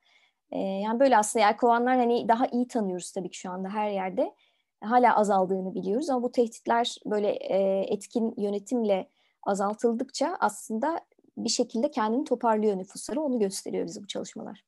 E, 0.51 0.59
yani 0.59 0.99
böyle 0.99 1.17
aslında 1.17 1.45
yelkovanlar 1.45 1.97
hani 1.97 2.27
daha 2.27 2.47
iyi 2.47 2.67
tanıyoruz 2.67 3.11
tabii 3.11 3.29
ki 3.29 3.37
şu 3.37 3.51
anda 3.51 3.69
her 3.69 3.89
yerde. 3.89 4.35
Hala 4.83 5.15
azaldığını 5.17 5.75
biliyoruz 5.75 6.09
ama 6.09 6.23
bu 6.23 6.31
tehditler 6.31 6.95
böyle 7.05 7.29
e, 7.29 7.85
etkin 7.89 8.33
yönetimle 8.37 9.09
azaltıldıkça 9.43 10.37
aslında 10.39 10.99
bir 11.37 11.49
şekilde 11.49 11.91
kendini 11.91 12.23
toparlıyor 12.23 12.77
nüfusları. 12.77 13.21
Onu 13.21 13.39
gösteriyor 13.39 13.85
bize 13.85 14.01
bu 14.01 14.07
çalışmalar. 14.07 14.63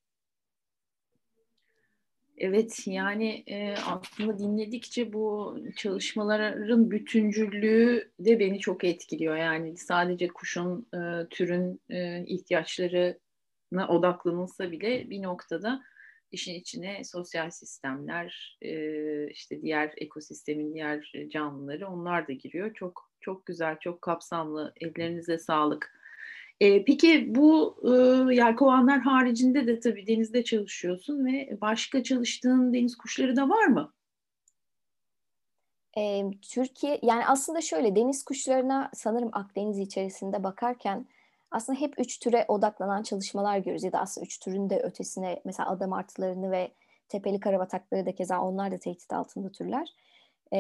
Evet 2.38 2.88
yani 2.88 3.44
e, 3.48 3.76
aslında 3.76 4.40
dinledikçe 4.40 5.14
bu 5.14 5.58
çalışmaların 5.76 6.92
bütüncüllüğü 6.92 8.12
de 8.20 8.40
beni 8.40 8.60
çok 8.60 8.84
etkiliyor. 8.84 9.36
Yani 9.36 9.78
sadece 9.78 10.28
kuşun, 10.28 10.88
e, 10.94 11.28
türün 11.30 11.82
e, 11.90 12.26
ihtiyaçlarına 12.26 13.88
odaklanılsa 13.90 14.72
bile 14.72 15.10
bir 15.10 15.24
noktada 15.24 15.82
işin 16.32 16.54
içine 16.54 17.04
sosyal 17.04 17.50
sistemler, 17.50 18.58
e, 18.62 19.30
işte 19.30 19.62
diğer 19.62 19.94
ekosistemin 19.98 20.74
diğer 20.74 21.12
canlıları 21.30 21.88
onlar 21.88 22.28
da 22.28 22.34
giriyor. 22.34 22.74
Çok 22.74 23.12
çok 23.22 23.46
güzel, 23.46 23.78
çok 23.80 24.02
kapsamlı. 24.02 24.74
Ellerinize 24.82 25.38
sağlık. 25.38 25.96
E, 26.60 26.86
peki 26.86 27.36
bu 27.36 27.78
e, 27.84 27.90
yelkovanlar 28.36 29.00
haricinde 29.00 29.68
de 29.68 29.80
tabii 29.80 30.08
denizde 30.08 30.44
çalışıyorsun 30.44 31.26
ve 31.26 31.58
başka 31.62 32.04
çalıştığın 32.04 32.74
deniz 32.74 32.98
kuşları 32.98 33.36
da 33.36 33.50
var 33.50 33.68
mı? 33.68 33.94
Türkiye 36.42 37.00
yani 37.04 37.26
aslında 37.26 37.62
şöyle 37.62 37.96
deniz 37.96 38.24
kuşlarına 38.24 38.90
sanırım 38.94 39.30
Akdeniz 39.34 39.80
içerisinde 39.80 40.44
bakarken 40.44 41.08
aslında 41.56 41.80
hep 41.80 41.94
üç 42.00 42.20
türe 42.20 42.46
odaklanan 42.48 43.04
çalışmalar 43.04 43.58
görüyoruz 43.58 43.84
ya 43.84 43.92
da 43.92 44.00
aslında 44.00 44.26
üç 44.26 44.40
türün 44.40 44.70
de 44.70 44.80
ötesine 44.80 45.42
mesela 45.46 45.70
ada 45.70 45.88
martılarını 45.88 46.52
ve 46.52 46.72
tepeli 47.10 47.40
karabatakları 47.40 48.06
da 48.06 48.16
keza 48.16 48.42
onlar 48.42 48.72
da 48.72 48.78
tehdit 48.78 49.14
altında 49.14 49.50
türler 49.50 49.88
e, 50.54 50.58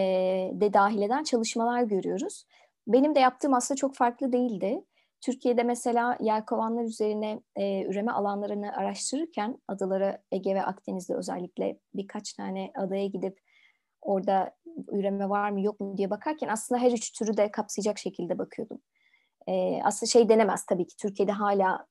de 0.53 0.73
dahil 0.73 1.01
eden 1.01 1.23
çalışmalar 1.23 1.84
görüyoruz. 1.84 2.45
Benim 2.88 3.15
de 3.15 3.19
yaptığım 3.19 3.53
aslında 3.53 3.77
çok 3.77 3.95
farklı 3.95 4.34
değildi. 4.34 4.84
Türkiye'de 5.21 5.63
mesela 5.63 6.17
yelkovanlar 6.21 6.84
üzerine 6.84 7.41
e, 7.55 7.84
üreme 7.84 8.12
alanlarını 8.12 8.73
araştırırken 8.77 9.58
adalara 9.67 10.23
Ege 10.31 10.55
ve 10.55 10.63
Akdeniz'de 10.63 11.15
özellikle 11.15 11.79
birkaç 11.93 12.34
tane 12.34 12.71
adaya 12.75 13.05
gidip 13.08 13.39
orada 14.01 14.55
üreme 14.91 15.29
var 15.29 15.49
mı 15.49 15.62
yok 15.62 15.79
mu 15.79 15.97
diye 15.97 16.10
bakarken 16.10 16.47
aslında 16.47 16.81
her 16.81 16.91
üç 16.91 17.12
türü 17.12 17.38
de 17.38 17.51
kapsayacak 17.51 17.99
şekilde 17.99 18.38
bakıyordum. 18.38 18.81
E, 19.47 19.79
aslında 19.84 20.10
şey 20.10 20.29
denemez 20.29 20.65
tabii 20.65 20.88
ki 20.88 20.95
Türkiye'de 20.97 21.31
hala 21.31 21.88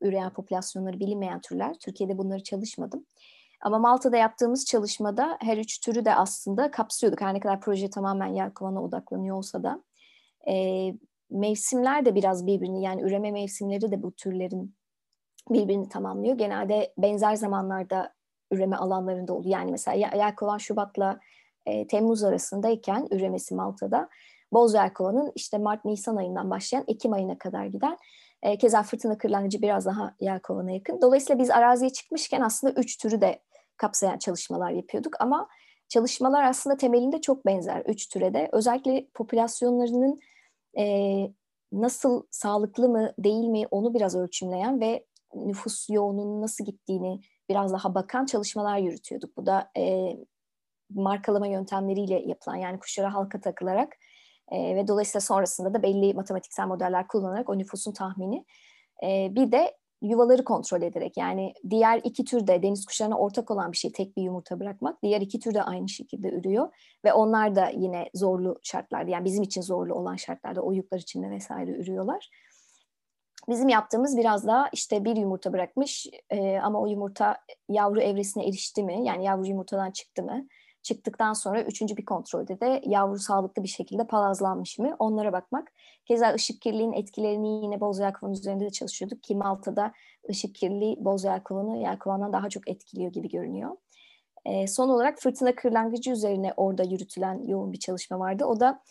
üreyen 0.00 0.32
popülasyonları 0.32 1.00
bilinmeyen 1.00 1.40
türler. 1.40 1.74
Türkiye'de 1.74 2.18
bunları 2.18 2.42
çalışmadım. 2.42 3.06
Ama 3.60 3.78
Malta'da 3.78 4.16
yaptığımız 4.16 4.64
çalışmada 4.64 5.38
her 5.40 5.58
üç 5.58 5.80
türü 5.80 6.04
de 6.04 6.14
aslında 6.14 6.70
kapsıyorduk. 6.70 7.20
Her 7.20 7.34
ne 7.34 7.40
kadar 7.40 7.60
proje 7.60 7.90
tamamen 7.90 8.26
yelkovana 8.26 8.82
odaklanıyor 8.82 9.36
olsa 9.36 9.62
da. 9.62 9.82
E, 10.48 10.86
mevsimler 11.30 12.04
de 12.04 12.14
biraz 12.14 12.46
birbirini 12.46 12.82
yani 12.82 13.02
üreme 13.02 13.30
mevsimleri 13.30 13.90
de 13.90 14.02
bu 14.02 14.12
türlerin 14.12 14.74
birbirini 15.50 15.88
tamamlıyor. 15.88 16.38
Genelde 16.38 16.92
benzer 16.98 17.34
zamanlarda 17.34 18.14
üreme 18.50 18.76
alanlarında 18.76 19.32
oluyor. 19.32 19.58
Yani 19.58 19.70
mesela 19.70 20.16
Yelkovan 20.16 20.58
Şubat'la 20.58 21.20
e, 21.66 21.86
Temmuz 21.86 22.24
arasındayken 22.24 23.08
üremesi 23.10 23.54
Malta'da 23.54 24.08
Boz 24.56 24.74
Yelkovan'ın 24.74 25.32
işte 25.34 25.58
Mart-Nisan 25.58 26.16
ayından 26.16 26.50
başlayan 26.50 26.84
Ekim 26.88 27.12
ayına 27.12 27.38
kadar 27.38 27.66
giden 27.66 27.96
e, 28.42 28.58
keza 28.58 28.82
fırtına 28.82 29.18
kırlangıcı 29.18 29.62
biraz 29.62 29.86
daha 29.86 30.14
Yelkovan'a 30.20 30.70
yakın. 30.70 31.02
Dolayısıyla 31.02 31.42
biz 31.42 31.50
araziye 31.50 31.90
çıkmışken 31.90 32.40
aslında 32.40 32.80
üç 32.80 32.98
türü 32.98 33.20
de 33.20 33.42
kapsayan 33.76 34.18
çalışmalar 34.18 34.70
yapıyorduk 34.70 35.20
ama 35.20 35.48
çalışmalar 35.88 36.42
aslında 36.42 36.76
temelinde 36.76 37.20
çok 37.20 37.46
benzer 37.46 37.82
üç 37.86 38.08
türe 38.08 38.34
de. 38.34 38.48
Özellikle 38.52 39.06
popülasyonlarının 39.14 40.18
e, 40.78 40.84
nasıl 41.72 42.22
sağlıklı 42.30 42.88
mı 42.88 43.12
değil 43.18 43.48
mi 43.48 43.66
onu 43.70 43.94
biraz 43.94 44.16
ölçümleyen 44.16 44.80
ve 44.80 45.06
nüfus 45.34 45.90
yoğunluğunun 45.90 46.42
nasıl 46.42 46.64
gittiğini 46.64 47.20
biraz 47.48 47.72
daha 47.72 47.94
bakan 47.94 48.26
çalışmalar 48.26 48.78
yürütüyorduk. 48.78 49.36
Bu 49.36 49.46
da 49.46 49.70
e, 49.76 50.16
markalama 50.90 51.46
yöntemleriyle 51.46 52.22
yapılan 52.26 52.56
yani 52.56 52.78
kuşlara 52.78 53.14
halka 53.14 53.40
takılarak 53.40 53.96
e, 54.52 54.76
ve 54.76 54.88
dolayısıyla 54.88 55.20
sonrasında 55.20 55.74
da 55.74 55.82
belli 55.82 56.14
matematiksel 56.14 56.66
modeller 56.66 57.08
kullanarak 57.08 57.48
o 57.48 57.58
nüfusun 57.58 57.92
tahmini. 57.92 58.44
E, 59.02 59.34
bir 59.34 59.52
de 59.52 59.76
yuvaları 60.02 60.44
kontrol 60.44 60.82
ederek 60.82 61.16
yani 61.16 61.54
diğer 61.70 62.00
iki 62.04 62.24
türde 62.24 62.62
deniz 62.62 62.86
kuşlarına 62.86 63.18
ortak 63.18 63.50
olan 63.50 63.72
bir 63.72 63.76
şey 63.76 63.92
tek 63.92 64.16
bir 64.16 64.22
yumurta 64.22 64.60
bırakmak. 64.60 65.02
Diğer 65.02 65.20
iki 65.20 65.40
tür 65.40 65.54
de 65.54 65.62
aynı 65.62 65.88
şekilde 65.88 66.28
ürüyor 66.28 66.68
ve 67.04 67.12
onlar 67.12 67.56
da 67.56 67.68
yine 67.68 68.10
zorlu 68.14 68.58
şartlarda 68.62 69.10
yani 69.10 69.24
bizim 69.24 69.42
için 69.42 69.62
zorlu 69.62 69.94
olan 69.94 70.16
şartlarda 70.16 70.60
oyuklar 70.60 70.98
içinde 70.98 71.30
vesaire 71.30 71.70
ürüyorlar. 71.70 72.30
Bizim 73.48 73.68
yaptığımız 73.68 74.16
biraz 74.16 74.46
daha 74.46 74.68
işte 74.72 75.04
bir 75.04 75.16
yumurta 75.16 75.52
bırakmış 75.52 76.06
e, 76.30 76.58
ama 76.58 76.80
o 76.80 76.86
yumurta 76.86 77.36
yavru 77.68 78.00
evresine 78.00 78.44
erişti 78.48 78.82
mi 78.82 79.06
yani 79.06 79.24
yavru 79.24 79.46
yumurtadan 79.46 79.90
çıktı 79.90 80.22
mı 80.22 80.46
Çıktıktan 80.86 81.32
sonra 81.32 81.62
üçüncü 81.62 81.96
bir 81.96 82.04
kontrolde 82.04 82.60
de 82.60 82.82
yavru 82.84 83.18
sağlıklı 83.18 83.62
bir 83.62 83.68
şekilde 83.68 84.06
palazlanmış 84.06 84.78
mı 84.78 84.96
onlara 84.98 85.32
bakmak. 85.32 85.72
Keza 86.04 86.34
ışık 86.34 86.62
kirliliğinin 86.62 86.92
etkilerini 86.92 87.64
yine 87.64 87.80
boz 87.80 87.98
yelkovan 87.98 88.32
üzerinde 88.32 88.64
de 88.64 88.70
çalışıyorduk 88.70 89.22
ki 89.22 89.36
Malta'da 89.36 89.92
ışık 90.30 90.54
kirliliği 90.54 90.96
boz 91.00 91.24
yelkovanı 91.24 91.78
yelkovandan 91.78 92.32
daha 92.32 92.48
çok 92.48 92.68
etkiliyor 92.68 93.12
gibi 93.12 93.28
görünüyor. 93.28 93.76
E, 94.44 94.66
son 94.66 94.88
olarak 94.88 95.18
fırtına 95.18 95.54
kırlangıcı 95.54 96.10
üzerine 96.10 96.52
orada 96.56 96.82
yürütülen 96.82 97.44
yoğun 97.48 97.72
bir 97.72 97.78
çalışma 97.78 98.18
vardı. 98.18 98.44
O 98.44 98.60
da 98.60 98.82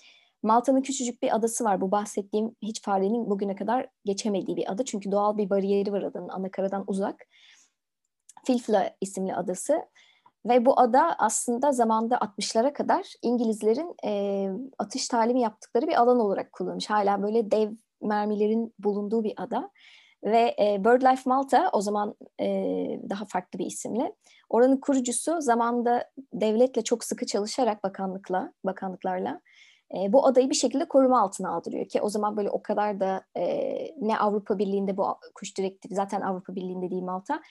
Malta'nın 0.43 0.81
küçücük 0.81 1.21
bir 1.21 1.35
adası 1.35 1.63
var. 1.63 1.81
Bu 1.81 1.91
bahsettiğim 1.91 2.55
hiç 2.61 2.81
farenin 2.81 3.29
bugüne 3.29 3.55
kadar 3.55 3.87
geçemediği 4.05 4.57
bir 4.57 4.71
ada. 4.71 4.85
Çünkü 4.85 5.11
doğal 5.11 5.37
bir 5.37 5.49
bariyeri 5.49 5.91
var 5.91 6.01
adanın 6.01 6.29
anakaradan 6.29 6.83
uzak. 6.87 7.25
Filfla 8.45 8.95
isimli 9.01 9.35
adası. 9.35 9.81
Ve 10.45 10.65
bu 10.65 10.79
ada 10.79 11.15
aslında 11.17 11.71
zamanda 11.71 12.15
60'lara 12.15 12.73
kadar 12.73 13.13
İngilizlerin 13.21 13.95
e, 14.05 14.49
atış 14.77 15.07
talimi 15.07 15.41
yaptıkları 15.41 15.87
bir 15.87 16.01
alan 16.01 16.19
olarak 16.19 16.51
kullanılmış. 16.51 16.89
Hala 16.89 17.23
böyle 17.23 17.51
dev 17.51 17.71
mermilerin 18.01 18.73
bulunduğu 18.79 19.23
bir 19.23 19.33
ada. 19.37 19.69
Ve 20.23 20.55
e, 20.59 20.83
BirdLife 20.85 21.29
Malta 21.29 21.69
o 21.73 21.81
zaman 21.81 22.15
e, 22.41 22.45
daha 23.09 23.25
farklı 23.25 23.59
bir 23.59 23.65
isimle. 23.65 24.15
Oranın 24.49 24.77
kurucusu 24.77 25.41
zamanda 25.41 26.09
devletle 26.33 26.83
çok 26.83 27.03
sıkı 27.03 27.25
çalışarak 27.25 27.83
bakanlıkla, 27.83 28.53
bakanlıklarla 28.65 29.41
e, 29.93 30.13
bu 30.13 30.27
adayı 30.27 30.49
bir 30.49 30.55
şekilde 30.55 30.87
koruma 30.87 31.21
altına 31.21 31.49
aldırıyor 31.49 31.87
ki 31.87 32.01
o 32.01 32.09
zaman 32.09 32.37
böyle 32.37 32.49
o 32.49 32.61
kadar 32.61 32.99
da 32.99 33.23
e, 33.37 33.43
ne 34.01 34.19
Avrupa 34.19 34.57
Birliği'nde 34.57 34.97
bu 34.97 35.17
kuş 35.35 35.57
direktifi 35.57 35.95
zaten 35.95 36.21
Avrupa 36.21 36.55
Birliği'nde 36.55 36.89
değil 36.89 37.03
Malta 37.03 37.41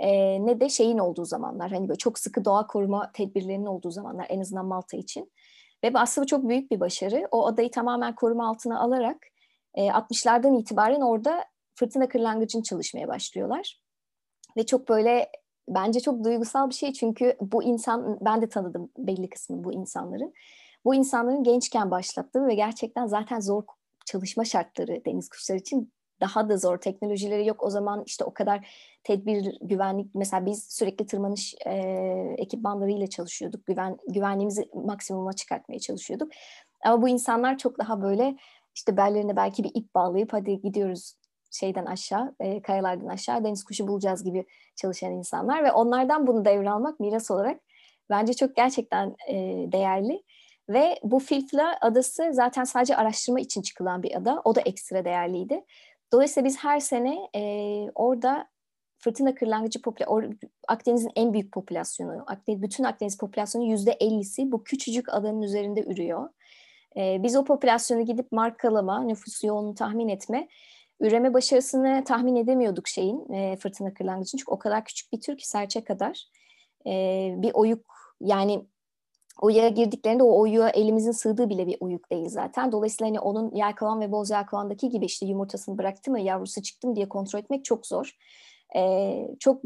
e, 0.00 0.38
ne 0.46 0.60
de 0.60 0.68
şeyin 0.68 0.98
olduğu 0.98 1.24
zamanlar 1.24 1.70
hani 1.70 1.88
böyle 1.88 1.98
çok 1.98 2.18
sıkı 2.18 2.44
doğa 2.44 2.66
koruma 2.66 3.12
tedbirlerinin 3.12 3.66
olduğu 3.66 3.90
zamanlar 3.90 4.26
en 4.28 4.40
azından 4.40 4.66
Malta 4.66 4.96
için. 4.96 5.32
Ve 5.84 5.90
aslında 5.94 6.26
çok 6.26 6.48
büyük 6.48 6.70
bir 6.70 6.80
başarı. 6.80 7.28
O 7.30 7.46
adayı 7.46 7.70
tamamen 7.70 8.14
koruma 8.14 8.48
altına 8.48 8.80
alarak 8.80 9.16
e, 9.74 9.86
60'lardan 9.86 10.60
itibaren 10.60 11.00
orada 11.00 11.44
fırtına 11.74 12.08
kırlangıcın 12.08 12.62
çalışmaya 12.62 13.08
başlıyorlar. 13.08 13.80
Ve 14.56 14.66
çok 14.66 14.88
böyle 14.88 15.30
bence 15.68 16.00
çok 16.00 16.24
duygusal 16.24 16.68
bir 16.68 16.74
şey 16.74 16.92
çünkü 16.92 17.36
bu 17.40 17.62
insan 17.62 18.18
ben 18.20 18.42
de 18.42 18.48
tanıdım 18.48 18.90
belli 18.98 19.30
kısmını 19.30 19.64
bu 19.64 19.72
insanların. 19.72 20.32
Bu 20.84 20.94
insanların 20.94 21.42
gençken 21.42 21.90
başlattığı 21.90 22.46
ve 22.46 22.54
gerçekten 22.54 23.06
zaten 23.06 23.40
zor 23.40 23.62
çalışma 24.06 24.44
şartları 24.44 25.04
deniz 25.04 25.28
kuşları 25.28 25.58
için 25.58 25.92
daha 26.20 26.48
da 26.48 26.56
zor. 26.56 26.78
Teknolojileri 26.78 27.46
yok 27.46 27.62
o 27.62 27.70
zaman 27.70 28.02
işte 28.06 28.24
o 28.24 28.34
kadar 28.34 28.68
tedbir, 29.04 29.58
güvenlik. 29.62 30.14
Mesela 30.14 30.46
biz 30.46 30.64
sürekli 30.64 31.06
tırmanış 31.06 31.54
e, 31.66 31.72
ekipmanlarıyla 32.38 33.06
çalışıyorduk. 33.06 33.66
Güven, 33.66 33.98
güvenliğimizi 34.08 34.68
maksimuma 34.74 35.32
çıkartmaya 35.32 35.78
çalışıyorduk. 35.78 36.32
Ama 36.84 37.02
bu 37.02 37.08
insanlar 37.08 37.58
çok 37.58 37.78
daha 37.78 38.02
böyle 38.02 38.36
işte 38.74 38.96
bellerine 38.96 39.36
belki 39.36 39.64
bir 39.64 39.70
ip 39.74 39.94
bağlayıp 39.94 40.32
hadi 40.32 40.60
gidiyoruz 40.60 41.14
şeyden 41.50 41.86
aşağı, 41.86 42.34
e, 42.40 42.62
kayalardan 42.62 43.06
aşağı 43.06 43.44
deniz 43.44 43.64
kuşu 43.64 43.88
bulacağız 43.88 44.24
gibi 44.24 44.46
çalışan 44.76 45.12
insanlar 45.12 45.64
ve 45.64 45.72
onlardan 45.72 46.26
bunu 46.26 46.44
devralmak 46.44 47.00
miras 47.00 47.30
olarak 47.30 47.60
bence 48.10 48.34
çok 48.34 48.56
gerçekten 48.56 49.16
e, 49.28 49.34
değerli. 49.72 50.22
Ve 50.68 50.98
bu 51.02 51.18
Filfla 51.18 51.78
adası 51.80 52.30
zaten 52.32 52.64
sadece 52.64 52.96
araştırma 52.96 53.40
için 53.40 53.62
çıkılan 53.62 54.02
bir 54.02 54.16
ada. 54.16 54.42
O 54.44 54.54
da 54.54 54.60
ekstra 54.60 55.04
değerliydi. 55.04 55.64
Dolayısıyla 56.12 56.48
biz 56.48 56.58
her 56.58 56.80
sene 56.80 57.28
e, 57.36 57.42
orada 57.94 58.48
fırtına 58.98 59.34
kırlangıcı 59.34 59.82
popülasyonu, 59.82 60.34
Akdeniz'in 60.68 61.10
en 61.16 61.32
büyük 61.32 61.52
popülasyonu, 61.52 62.24
Akdeniz, 62.26 62.62
bütün 62.62 62.84
Akdeniz 62.84 63.18
popülasyonu 63.18 63.64
yüzde 63.64 63.92
ellisi 63.92 64.52
bu 64.52 64.64
küçücük 64.64 65.14
adanın 65.14 65.42
üzerinde 65.42 65.84
ürüyor. 65.84 66.28
E, 66.96 67.22
biz 67.22 67.36
o 67.36 67.44
popülasyonu 67.44 68.04
gidip 68.04 68.32
markalama, 68.32 69.02
nüfus 69.02 69.44
yoğunluğunu 69.44 69.74
tahmin 69.74 70.08
etme, 70.08 70.48
üreme 71.00 71.34
başarısını 71.34 72.04
tahmin 72.04 72.36
edemiyorduk 72.36 72.88
şeyin, 72.88 73.32
e, 73.32 73.56
fırtına 73.56 73.94
kırlangıcın. 73.94 74.38
Çünkü 74.38 74.50
o 74.50 74.58
kadar 74.58 74.84
küçük 74.84 75.12
bir 75.12 75.20
tür 75.20 75.38
ki 75.38 75.48
serçe 75.48 75.84
kadar. 75.84 76.24
E, 76.86 77.34
bir 77.36 77.50
oyuk 77.54 78.14
yani 78.20 78.66
oyuğa 79.40 79.68
girdiklerinde 79.68 80.22
o 80.22 80.40
oyuğa 80.40 80.68
elimizin 80.68 81.12
sığdığı 81.12 81.48
bile 81.48 81.66
bir 81.66 81.76
oyuk 81.80 82.10
değil 82.10 82.28
zaten. 82.28 82.72
Dolayısıyla 82.72 83.08
hani 83.08 83.20
onun 83.20 83.54
yelkovan 83.54 84.00
ve 84.00 84.12
boz 84.12 84.30
yelkovandaki 84.30 84.88
gibi 84.88 85.04
işte 85.04 85.26
yumurtasını 85.26 85.78
bıraktı 85.78 86.10
mı 86.10 86.20
yavrusu 86.20 86.62
çıktı 86.62 86.88
mı 86.88 86.96
diye 86.96 87.08
kontrol 87.08 87.40
etmek 87.40 87.64
çok 87.64 87.86
zor. 87.86 88.16
Ee, 88.76 89.28
çok 89.40 89.62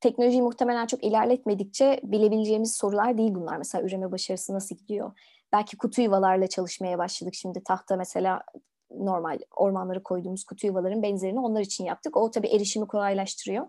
teknolojiyi 0.00 0.42
muhtemelen 0.42 0.86
çok 0.86 1.04
ilerletmedikçe 1.04 2.00
bilebileceğimiz 2.02 2.76
sorular 2.76 3.18
değil 3.18 3.34
bunlar. 3.34 3.56
Mesela 3.56 3.84
üreme 3.84 4.12
başarısı 4.12 4.54
nasıl 4.54 4.76
gidiyor? 4.76 5.12
Belki 5.52 5.76
kutu 5.76 6.02
yuvalarla 6.02 6.46
çalışmaya 6.46 6.98
başladık. 6.98 7.34
Şimdi 7.34 7.64
tahta 7.64 7.96
mesela 7.96 8.42
normal 8.90 9.38
ormanlara 9.56 10.02
koyduğumuz 10.02 10.44
kutu 10.44 10.66
yuvaların 10.66 11.02
benzerini 11.02 11.40
onlar 11.40 11.60
için 11.60 11.84
yaptık. 11.84 12.16
O 12.16 12.30
tabii 12.30 12.48
erişimi 12.48 12.86
kolaylaştırıyor. 12.86 13.66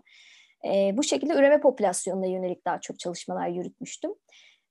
Ee, 0.64 0.94
bu 0.96 1.02
şekilde 1.02 1.34
üreme 1.34 1.60
popülasyonuna 1.60 2.26
yönelik 2.26 2.64
daha 2.64 2.80
çok 2.80 2.98
çalışmalar 2.98 3.48
yürütmüştüm. 3.48 4.10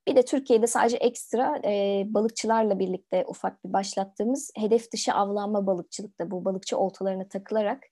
Bir 0.08 0.16
de 0.16 0.26
Türkiye'de 0.26 0.68
sadece 0.68 0.98
ekstra 0.98 1.62
e, 1.66 2.04
balıkçılarla 2.08 2.80
birlikte 2.80 3.26
ufak 3.28 3.66
bir 3.66 3.74
başlattığımız 3.74 4.52
hedef 4.56 4.92
dışı 4.92 5.14
avlanma 5.14 5.68
balıkçılıkta 5.68 6.32
bu 6.32 6.46
balıkçı 6.46 6.78
oltalarına 6.78 7.28
takılarak 7.28 7.84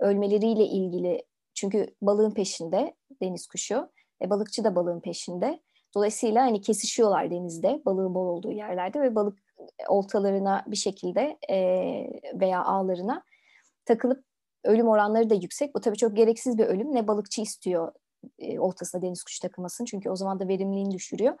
ölmeleriyle 0.00 0.64
ilgili 0.64 1.24
çünkü 1.54 1.94
balığın 2.02 2.30
peşinde 2.30 2.94
deniz 3.22 3.46
kuşu 3.46 3.88
ve 4.22 4.30
balıkçı 4.30 4.64
da 4.64 4.76
balığın 4.76 5.00
peşinde. 5.00 5.60
Dolayısıyla 5.94 6.42
hani 6.42 6.60
kesişiyorlar 6.60 7.30
denizde 7.30 7.82
balığın 7.86 8.14
bol 8.14 8.26
olduğu 8.26 8.52
yerlerde 8.52 9.00
ve 9.00 9.14
balık 9.14 9.38
oltalarına 9.88 10.64
bir 10.66 10.76
şekilde 10.76 11.38
e, 11.50 11.56
veya 12.40 12.64
ağlarına 12.64 13.22
takılıp 13.84 14.24
ölüm 14.64 14.88
oranları 14.88 15.30
da 15.30 15.34
yüksek. 15.34 15.74
Bu 15.74 15.80
tabii 15.80 15.96
çok 15.96 16.16
gereksiz 16.16 16.58
bir 16.58 16.64
ölüm. 16.64 16.94
Ne 16.94 17.08
balıkçı 17.08 17.42
istiyor 17.42 17.92
e, 18.38 18.58
oltasına 18.58 19.02
deniz 19.02 19.22
kuşu 19.22 19.40
takılmasın 19.40 19.84
çünkü 19.84 20.10
o 20.10 20.16
zaman 20.16 20.40
da 20.40 20.48
verimliliğini 20.48 20.90
düşürüyor. 20.90 21.34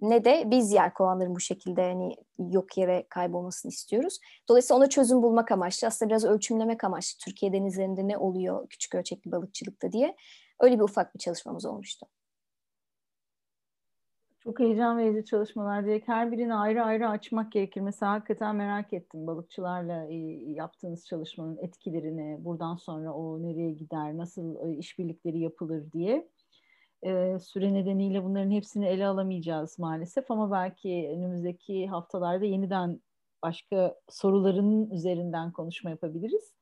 Ne 0.00 0.24
de 0.24 0.42
biz 0.46 0.72
yer 0.72 0.94
kovanların 0.94 1.34
bu 1.34 1.40
şekilde 1.40 1.82
hani 1.82 2.16
yok 2.38 2.78
yere 2.78 3.06
kaybolmasını 3.08 3.70
istiyoruz. 3.70 4.18
Dolayısıyla 4.48 4.78
ona 4.78 4.88
çözüm 4.88 5.22
bulmak 5.22 5.52
amaçlı 5.52 5.86
aslında 5.86 6.08
biraz 6.10 6.24
ölçümlemek 6.24 6.84
amaçlı 6.84 7.18
Türkiye 7.24 7.52
denizlerinde 7.52 8.08
ne 8.08 8.18
oluyor 8.18 8.68
küçük 8.68 8.94
ölçekli 8.94 9.32
balıkçılıkta 9.32 9.92
diye 9.92 10.16
öyle 10.60 10.76
bir 10.76 10.82
ufak 10.82 11.14
bir 11.14 11.18
çalışmamız 11.18 11.64
olmuştu. 11.64 12.06
Çok 14.48 14.60
heyecan 14.60 14.98
verici 14.98 15.24
çalışmalar 15.24 15.86
diye 15.86 16.02
her 16.06 16.32
birini 16.32 16.54
ayrı 16.54 16.84
ayrı 16.84 17.08
açmak 17.08 17.52
gerekir. 17.52 17.80
Mesela 17.80 18.12
hakikaten 18.12 18.56
merak 18.56 18.92
ettim 18.92 19.26
balıkçılarla 19.26 20.06
e, 20.06 20.14
yaptığınız 20.52 21.06
çalışmanın 21.06 21.56
etkilerini, 21.56 22.44
buradan 22.44 22.76
sonra 22.76 23.12
o 23.12 23.42
nereye 23.42 23.72
gider, 23.72 24.16
nasıl 24.16 24.68
e, 24.68 24.76
işbirlikleri 24.76 25.38
yapılır 25.38 25.92
diye. 25.92 26.28
E, 27.02 27.38
süre 27.38 27.74
nedeniyle 27.74 28.24
bunların 28.24 28.50
hepsini 28.50 28.86
ele 28.86 29.06
alamayacağız 29.06 29.78
maalesef 29.78 30.30
ama 30.30 30.50
belki 30.52 31.10
önümüzdeki 31.12 31.86
haftalarda 31.86 32.44
yeniden 32.44 33.00
başka 33.42 33.94
soruların 34.08 34.90
üzerinden 34.90 35.52
konuşma 35.52 35.90
yapabiliriz. 35.90 36.52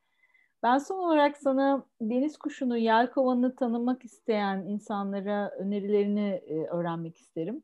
Ben 0.63 0.79
son 0.79 0.99
olarak 0.99 1.37
sana 1.37 1.85
deniz 2.01 2.37
kuşunu, 2.39 2.79
yelkovanını 2.79 3.57
tanımak 3.57 4.05
isteyen 4.05 4.59
insanlara 4.59 5.51
önerilerini 5.51 6.43
öğrenmek 6.71 7.17
isterim 7.17 7.63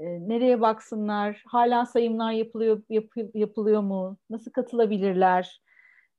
e, 0.00 0.28
nereye 0.28 0.60
baksınlar? 0.60 1.42
Hala 1.46 1.86
sayımlar 1.86 2.32
yapılıyor 2.32 2.82
yap, 2.90 3.04
yapılıyor 3.34 3.80
mu? 3.80 4.16
Nasıl 4.30 4.50
katılabilirler? 4.50 5.62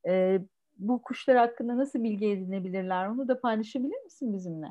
E, 0.08 0.38
bu 0.78 1.02
kuşlar 1.02 1.36
hakkında 1.36 1.76
nasıl 1.76 2.02
bilgi 2.02 2.26
edinebilirler? 2.26 3.06
Onu 3.06 3.28
da 3.28 3.40
paylaşabilir 3.40 4.02
misin 4.04 4.32
bizimle? 4.32 4.66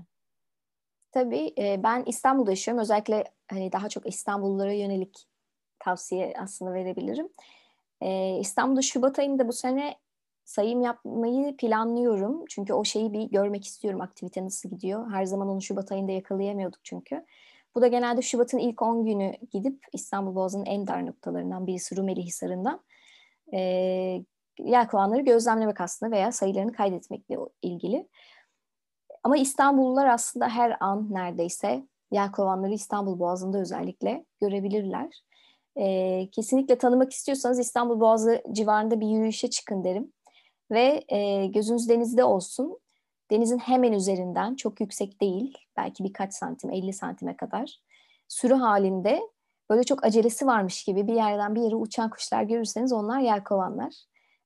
Tabii 1.12 1.54
e, 1.58 1.84
ben 1.84 2.04
İstanbul'da 2.06 2.50
yaşıyorum. 2.50 2.82
Özellikle 2.82 3.24
hani 3.50 3.72
daha 3.72 3.90
çok 3.90 4.08
İstanbullulara 4.08 4.74
yönelik 4.74 5.28
tavsiye 5.80 6.34
aslında 6.40 6.74
verebilirim. 6.74 7.30
E, 8.02 8.38
İstanbul'da 8.40 8.82
Şubat 8.82 9.20
ayında 9.20 9.48
bu 9.48 9.54
sene 9.54 9.96
sayım 10.46 10.82
yapmayı 10.82 11.58
planlıyorum. 11.58 12.46
Çünkü 12.50 12.74
o 12.74 12.84
şeyi 12.84 13.14
bir 13.14 13.24
görmek 13.24 13.66
istiyorum 13.66 14.02
aktivite 14.02 14.46
nasıl 14.46 14.70
gidiyor. 14.70 15.12
Her 15.12 15.26
zaman 15.26 15.48
onu 15.48 15.62
Şubat 15.62 15.92
ayında 15.92 16.12
yakalayamıyorduk 16.12 16.80
çünkü. 16.84 17.26
Bu 17.78 17.82
da 17.82 17.88
genelde 17.88 18.22
Şubat'ın 18.22 18.58
ilk 18.58 18.82
10 18.82 19.06
günü 19.06 19.34
gidip 19.52 19.86
İstanbul 19.94 20.36
Boğazı'nın 20.36 20.66
en 20.66 20.88
dar 20.88 21.06
noktalarından 21.06 21.68
birisi 21.68 21.98
Rumeli 21.98 22.22
Hisarı'ndan 22.22 22.82
e, 23.54 23.60
yelkovanları 24.60 25.22
gözlemlemek 25.22 25.82
aslında 25.82 26.12
veya 26.12 26.32
sayılarını 26.32 26.72
kaydetmekle 26.72 27.38
ilgili. 27.62 28.08
Ama 29.24 29.38
İstanbullular 29.38 30.08
aslında 30.08 30.50
her 30.50 30.78
an 30.80 31.14
neredeyse 31.14 31.88
yelkovanları 32.12 32.74
İstanbul 32.74 33.20
Boğazı'nda 33.20 33.58
özellikle 33.58 34.26
görebilirler. 34.42 35.24
E, 35.76 36.30
kesinlikle 36.32 36.78
tanımak 36.78 37.14
istiyorsanız 37.14 37.60
İstanbul 37.60 38.00
Boğazı 38.00 38.44
civarında 38.52 39.00
bir 39.00 39.08
yürüyüşe 39.08 39.50
çıkın 39.50 39.84
derim. 39.84 40.14
Ve 40.72 41.04
e, 41.08 41.46
gözünüz 41.46 41.90
denizde 41.90 42.24
olsun. 42.24 42.80
Denizin 43.32 43.58
hemen 43.58 43.94
üzerinden 43.94 44.56
çok 44.56 44.82
yüksek 44.82 45.22
değil 45.22 45.58
belki 45.78 46.04
birkaç 46.04 46.34
santim 46.34 46.70
50 46.70 46.94
santime 46.94 47.38
kadar 47.38 47.80
sürü 48.28 48.54
halinde 48.54 49.22
böyle 49.70 49.84
çok 49.84 50.06
acelesi 50.06 50.48
varmış 50.48 50.84
gibi 50.84 51.08
bir 51.08 51.14
yerden 51.14 51.56
bir 51.56 51.62
yere 51.62 51.76
uçan 51.76 52.10
kuşlar 52.10 52.44
görürseniz 52.44 52.94
onlar 52.94 53.20
yelkovanlar. 53.20 53.94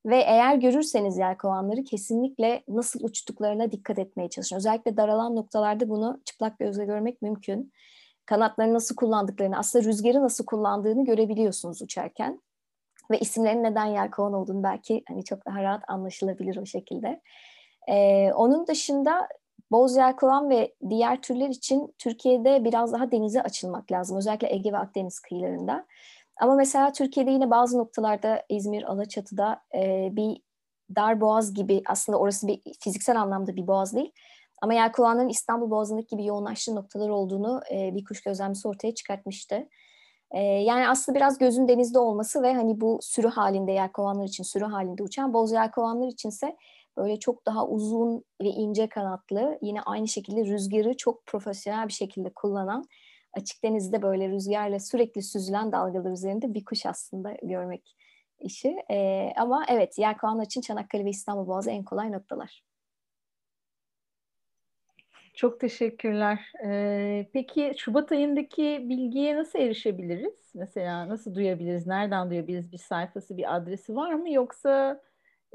Ve 0.06 0.18
eğer 0.18 0.56
görürseniz 0.56 1.18
yelkovanları 1.18 1.84
kesinlikle 1.84 2.64
nasıl 2.68 3.04
uçtuklarına 3.04 3.72
dikkat 3.72 4.00
etmeye 4.00 4.30
çalışın. 4.30 4.56
Özellikle 4.56 4.98
daralan 4.98 5.36
noktalarda 5.36 5.90
bunu 5.90 6.22
çıplak 6.26 6.60
gözle 6.60 6.86
görmek 6.86 7.22
mümkün. 7.22 7.74
Kanatlarını 8.26 8.74
nasıl 8.74 8.96
kullandıklarını, 8.96 9.58
aslında 9.58 9.86
rüzgarı 9.86 10.22
nasıl 10.22 10.46
kullandığını 10.46 11.06
görebiliyorsunuz 11.06 11.82
uçarken. 11.82 12.42
Ve 13.12 13.20
isimlerin 13.20 13.64
neden 13.64 13.86
yelkovan 13.86 14.34
olduğunu 14.34 14.64
belki 14.64 15.04
hani 15.08 15.24
çok 15.24 15.46
daha 15.46 15.64
rahat 15.64 15.84
anlaşılabilir 15.88 16.58
o 16.58 16.66
şekilde. 16.66 17.22
Ee, 17.88 18.32
onun 18.34 18.68
dışında 18.68 19.28
boz 19.72 19.96
yelkovan 19.96 20.50
ve 20.50 20.74
diğer 20.90 21.22
türler 21.22 21.50
için 21.50 21.96
Türkiye'de 21.98 22.64
biraz 22.64 22.94
daha 22.94 23.12
denize 23.12 23.42
açılmak 23.42 23.92
lazım. 23.92 24.18
Özellikle 24.18 24.54
Ege 24.54 24.74
ve 24.74 24.78
Akdeniz 24.78 25.20
kıyılarında. 25.20 25.86
Ama 26.42 26.56
mesela 26.56 26.92
Türkiye'de 26.92 27.32
yine 27.32 27.50
bazı 27.50 27.78
noktalarda 27.78 28.44
İzmir, 28.50 28.84
Alaçatı'da 28.84 29.62
e, 29.76 30.10
bir 30.12 30.42
dar 30.96 31.22
boğaz 31.22 31.54
gibi 31.54 31.82
aslında 31.86 32.20
orası 32.20 32.48
bir 32.48 32.62
fiziksel 32.80 33.22
anlamda 33.22 33.56
bir 33.56 33.68
boğaz 33.68 33.96
değil. 33.96 34.12
Ama 34.62 34.74
yelkovanların 34.74 35.30
İstanbul 35.30 35.72
Boğazı'ndaki 35.72 36.08
gibi 36.08 36.26
yoğunlaştığı 36.26 36.76
noktalar 36.76 37.10
olduğunu 37.10 37.62
e, 37.72 37.96
bir 37.96 38.06
kuş 38.06 38.22
gözlemcisi 38.22 38.68
ortaya 38.68 38.96
çıkartmıştı. 38.96 39.68
E, 40.32 40.40
yani 40.42 40.88
aslında 40.88 41.16
biraz 41.16 41.38
gözün 41.38 41.68
denizde 41.68 42.00
olması 42.00 42.42
ve 42.42 42.54
hani 42.54 42.82
bu 42.82 43.00
sürü 43.02 43.28
halinde 43.28 43.72
yelkovanlar 43.72 44.26
için 44.26 44.44
sürü 44.44 44.66
halinde 44.66 45.04
uçan 45.04 45.34
boz 45.34 45.52
yelkovanlar 45.52 46.08
içinse 46.08 46.58
böyle 46.98 47.20
çok 47.20 47.46
daha 47.46 47.68
uzun 47.68 48.24
ve 48.42 48.48
ince 48.48 48.90
kanatlı 48.90 49.60
yine 49.62 49.82
aynı 49.82 50.08
şekilde 50.08 50.46
rüzgarı 50.46 50.98
çok 50.98 51.26
profesyonel 51.26 51.88
bir 51.88 51.94
şekilde 51.94 52.30
kullanan 52.36 52.84
açık 53.34 53.64
denizde 53.64 54.02
böyle 54.02 54.30
rüzgarla 54.30 54.80
sürekli 54.80 55.22
süzülen 55.22 55.72
dalgalar 55.72 56.12
üzerinde 56.12 56.54
bir 56.54 56.66
kuş 56.66 56.86
aslında 56.86 57.36
görmek 57.44 57.96
işi. 58.40 58.76
E, 58.92 59.30
ama 59.38 59.66
evet 59.68 59.98
yelkovanlar 59.98 60.46
için 60.46 60.62
Çanakkale 60.62 61.06
ve 61.06 61.10
İstanbul 61.10 61.48
Boğazı 61.48 61.72
en 61.72 61.84
kolay 61.84 62.12
noktalar. 62.12 62.64
Çok 65.34 65.60
teşekkürler. 65.60 66.40
Ee, 66.66 67.30
peki 67.34 67.74
Şubat 67.78 68.12
ayındaki 68.12 68.86
bilgiye 68.90 69.36
nasıl 69.36 69.60
erişebiliriz? 69.60 70.52
Mesela 70.56 71.10
nasıl 71.10 71.36
duyabiliriz? 71.36 71.88
Nereden 71.88 72.30
duyabiliriz? 72.30 72.72
Bir 72.72 72.78
sayfası, 72.78 73.38
bir 73.38 73.56
adresi 73.56 73.96
var 73.96 74.14
mı? 74.14 74.32
Yoksa 74.32 75.02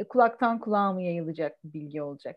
kulaktan 0.05 0.61
kulağa 0.61 0.93
mı 0.93 1.03
yayılacak 1.03 1.65
bir 1.65 1.73
bilgi 1.73 2.03
olacak? 2.03 2.37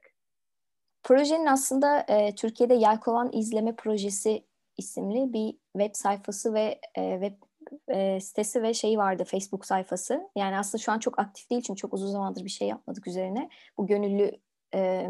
Projenin 1.03 1.45
aslında 1.45 1.99
e, 1.99 2.35
Türkiye'de 2.35 2.73
Yelkovan 2.73 3.29
İzleme 3.33 3.75
Projesi 3.75 4.45
isimli 4.77 5.33
bir 5.33 5.57
web 5.77 5.95
sayfası 5.95 6.53
ve 6.53 6.79
e, 6.97 7.19
web 7.21 7.49
e, 7.87 8.19
sitesi 8.19 8.63
ve 8.63 8.73
şeyi 8.73 8.97
vardı 8.97 9.23
Facebook 9.23 9.65
sayfası. 9.65 10.29
Yani 10.35 10.57
aslında 10.57 10.81
şu 10.81 10.91
an 10.91 10.99
çok 10.99 11.19
aktif 11.19 11.49
değil 11.49 11.61
çünkü 11.61 11.79
çok 11.79 11.93
uzun 11.93 12.07
zamandır 12.07 12.45
bir 12.45 12.49
şey 12.49 12.67
yapmadık 12.67 13.07
üzerine. 13.07 13.49
Bu 13.77 13.87
gönüllü 13.87 14.31
e, 14.75 15.09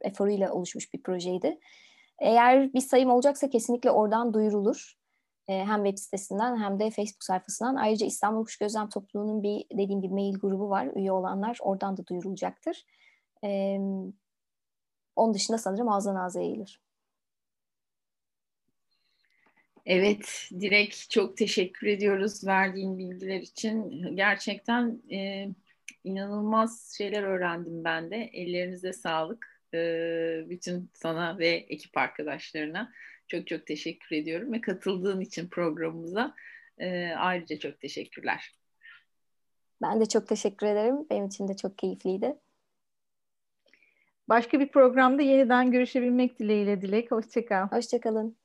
eforuyla 0.00 0.52
oluşmuş 0.52 0.94
bir 0.94 1.02
projeydi. 1.02 1.58
Eğer 2.18 2.72
bir 2.74 2.80
sayım 2.80 3.10
olacaksa 3.10 3.50
kesinlikle 3.50 3.90
oradan 3.90 4.34
duyurulur. 4.34 4.97
E, 5.48 5.64
hem 5.64 5.84
web 5.84 5.98
sitesinden 5.98 6.56
hem 6.56 6.80
de 6.80 6.90
Facebook 6.90 7.24
sayfasından. 7.24 7.76
Ayrıca 7.76 8.06
İstanbul 8.06 8.44
Kuş 8.44 8.56
Gözlem 8.58 8.88
Topluluğu'nun 8.88 9.42
bir 9.42 9.64
dediğim 9.72 10.02
gibi 10.02 10.14
mail 10.14 10.38
grubu 10.38 10.70
var. 10.70 10.88
Üye 10.96 11.12
olanlar 11.12 11.58
oradan 11.60 11.96
da 11.96 12.06
duyurulacaktır. 12.06 12.84
E, 13.44 13.78
onun 15.16 15.34
dışında 15.34 15.58
sanırım 15.58 15.88
ağızdan 15.88 16.16
ağza 16.16 16.40
yayılır. 16.40 16.80
Evet, 19.86 20.48
Direk 20.60 21.06
çok 21.10 21.36
teşekkür 21.36 21.86
ediyoruz 21.86 22.46
verdiğin 22.46 22.98
bilgiler 22.98 23.40
için. 23.40 23.90
Gerçekten 24.16 25.02
e, 25.12 25.48
inanılmaz 26.04 26.94
şeyler 26.98 27.22
öğrendim 27.22 27.84
ben 27.84 28.10
de. 28.10 28.16
Ellerinize 28.16 28.92
sağlık. 28.92 29.62
E, 29.74 29.78
bütün 30.48 30.90
sana 30.94 31.38
ve 31.38 31.48
ekip 31.48 31.96
arkadaşlarına 31.96 32.92
çok 33.28 33.46
çok 33.46 33.66
teşekkür 33.66 34.16
ediyorum 34.16 34.52
ve 34.52 34.60
katıldığın 34.60 35.20
için 35.20 35.48
programımıza 35.48 36.34
e, 36.78 37.10
ayrıca 37.16 37.58
çok 37.58 37.80
teşekkürler. 37.80 38.54
Ben 39.82 40.00
de 40.00 40.06
çok 40.06 40.28
teşekkür 40.28 40.66
ederim. 40.66 40.96
Benim 41.10 41.26
için 41.26 41.48
de 41.48 41.56
çok 41.56 41.78
keyifliydi. 41.78 42.36
Başka 44.28 44.60
bir 44.60 44.68
programda 44.68 45.22
yeniden 45.22 45.70
görüşebilmek 45.70 46.38
dileğiyle 46.38 46.82
Dilek. 46.82 47.10
Hoşçakal. 47.10 47.68
Hoşçakalın. 47.68 48.36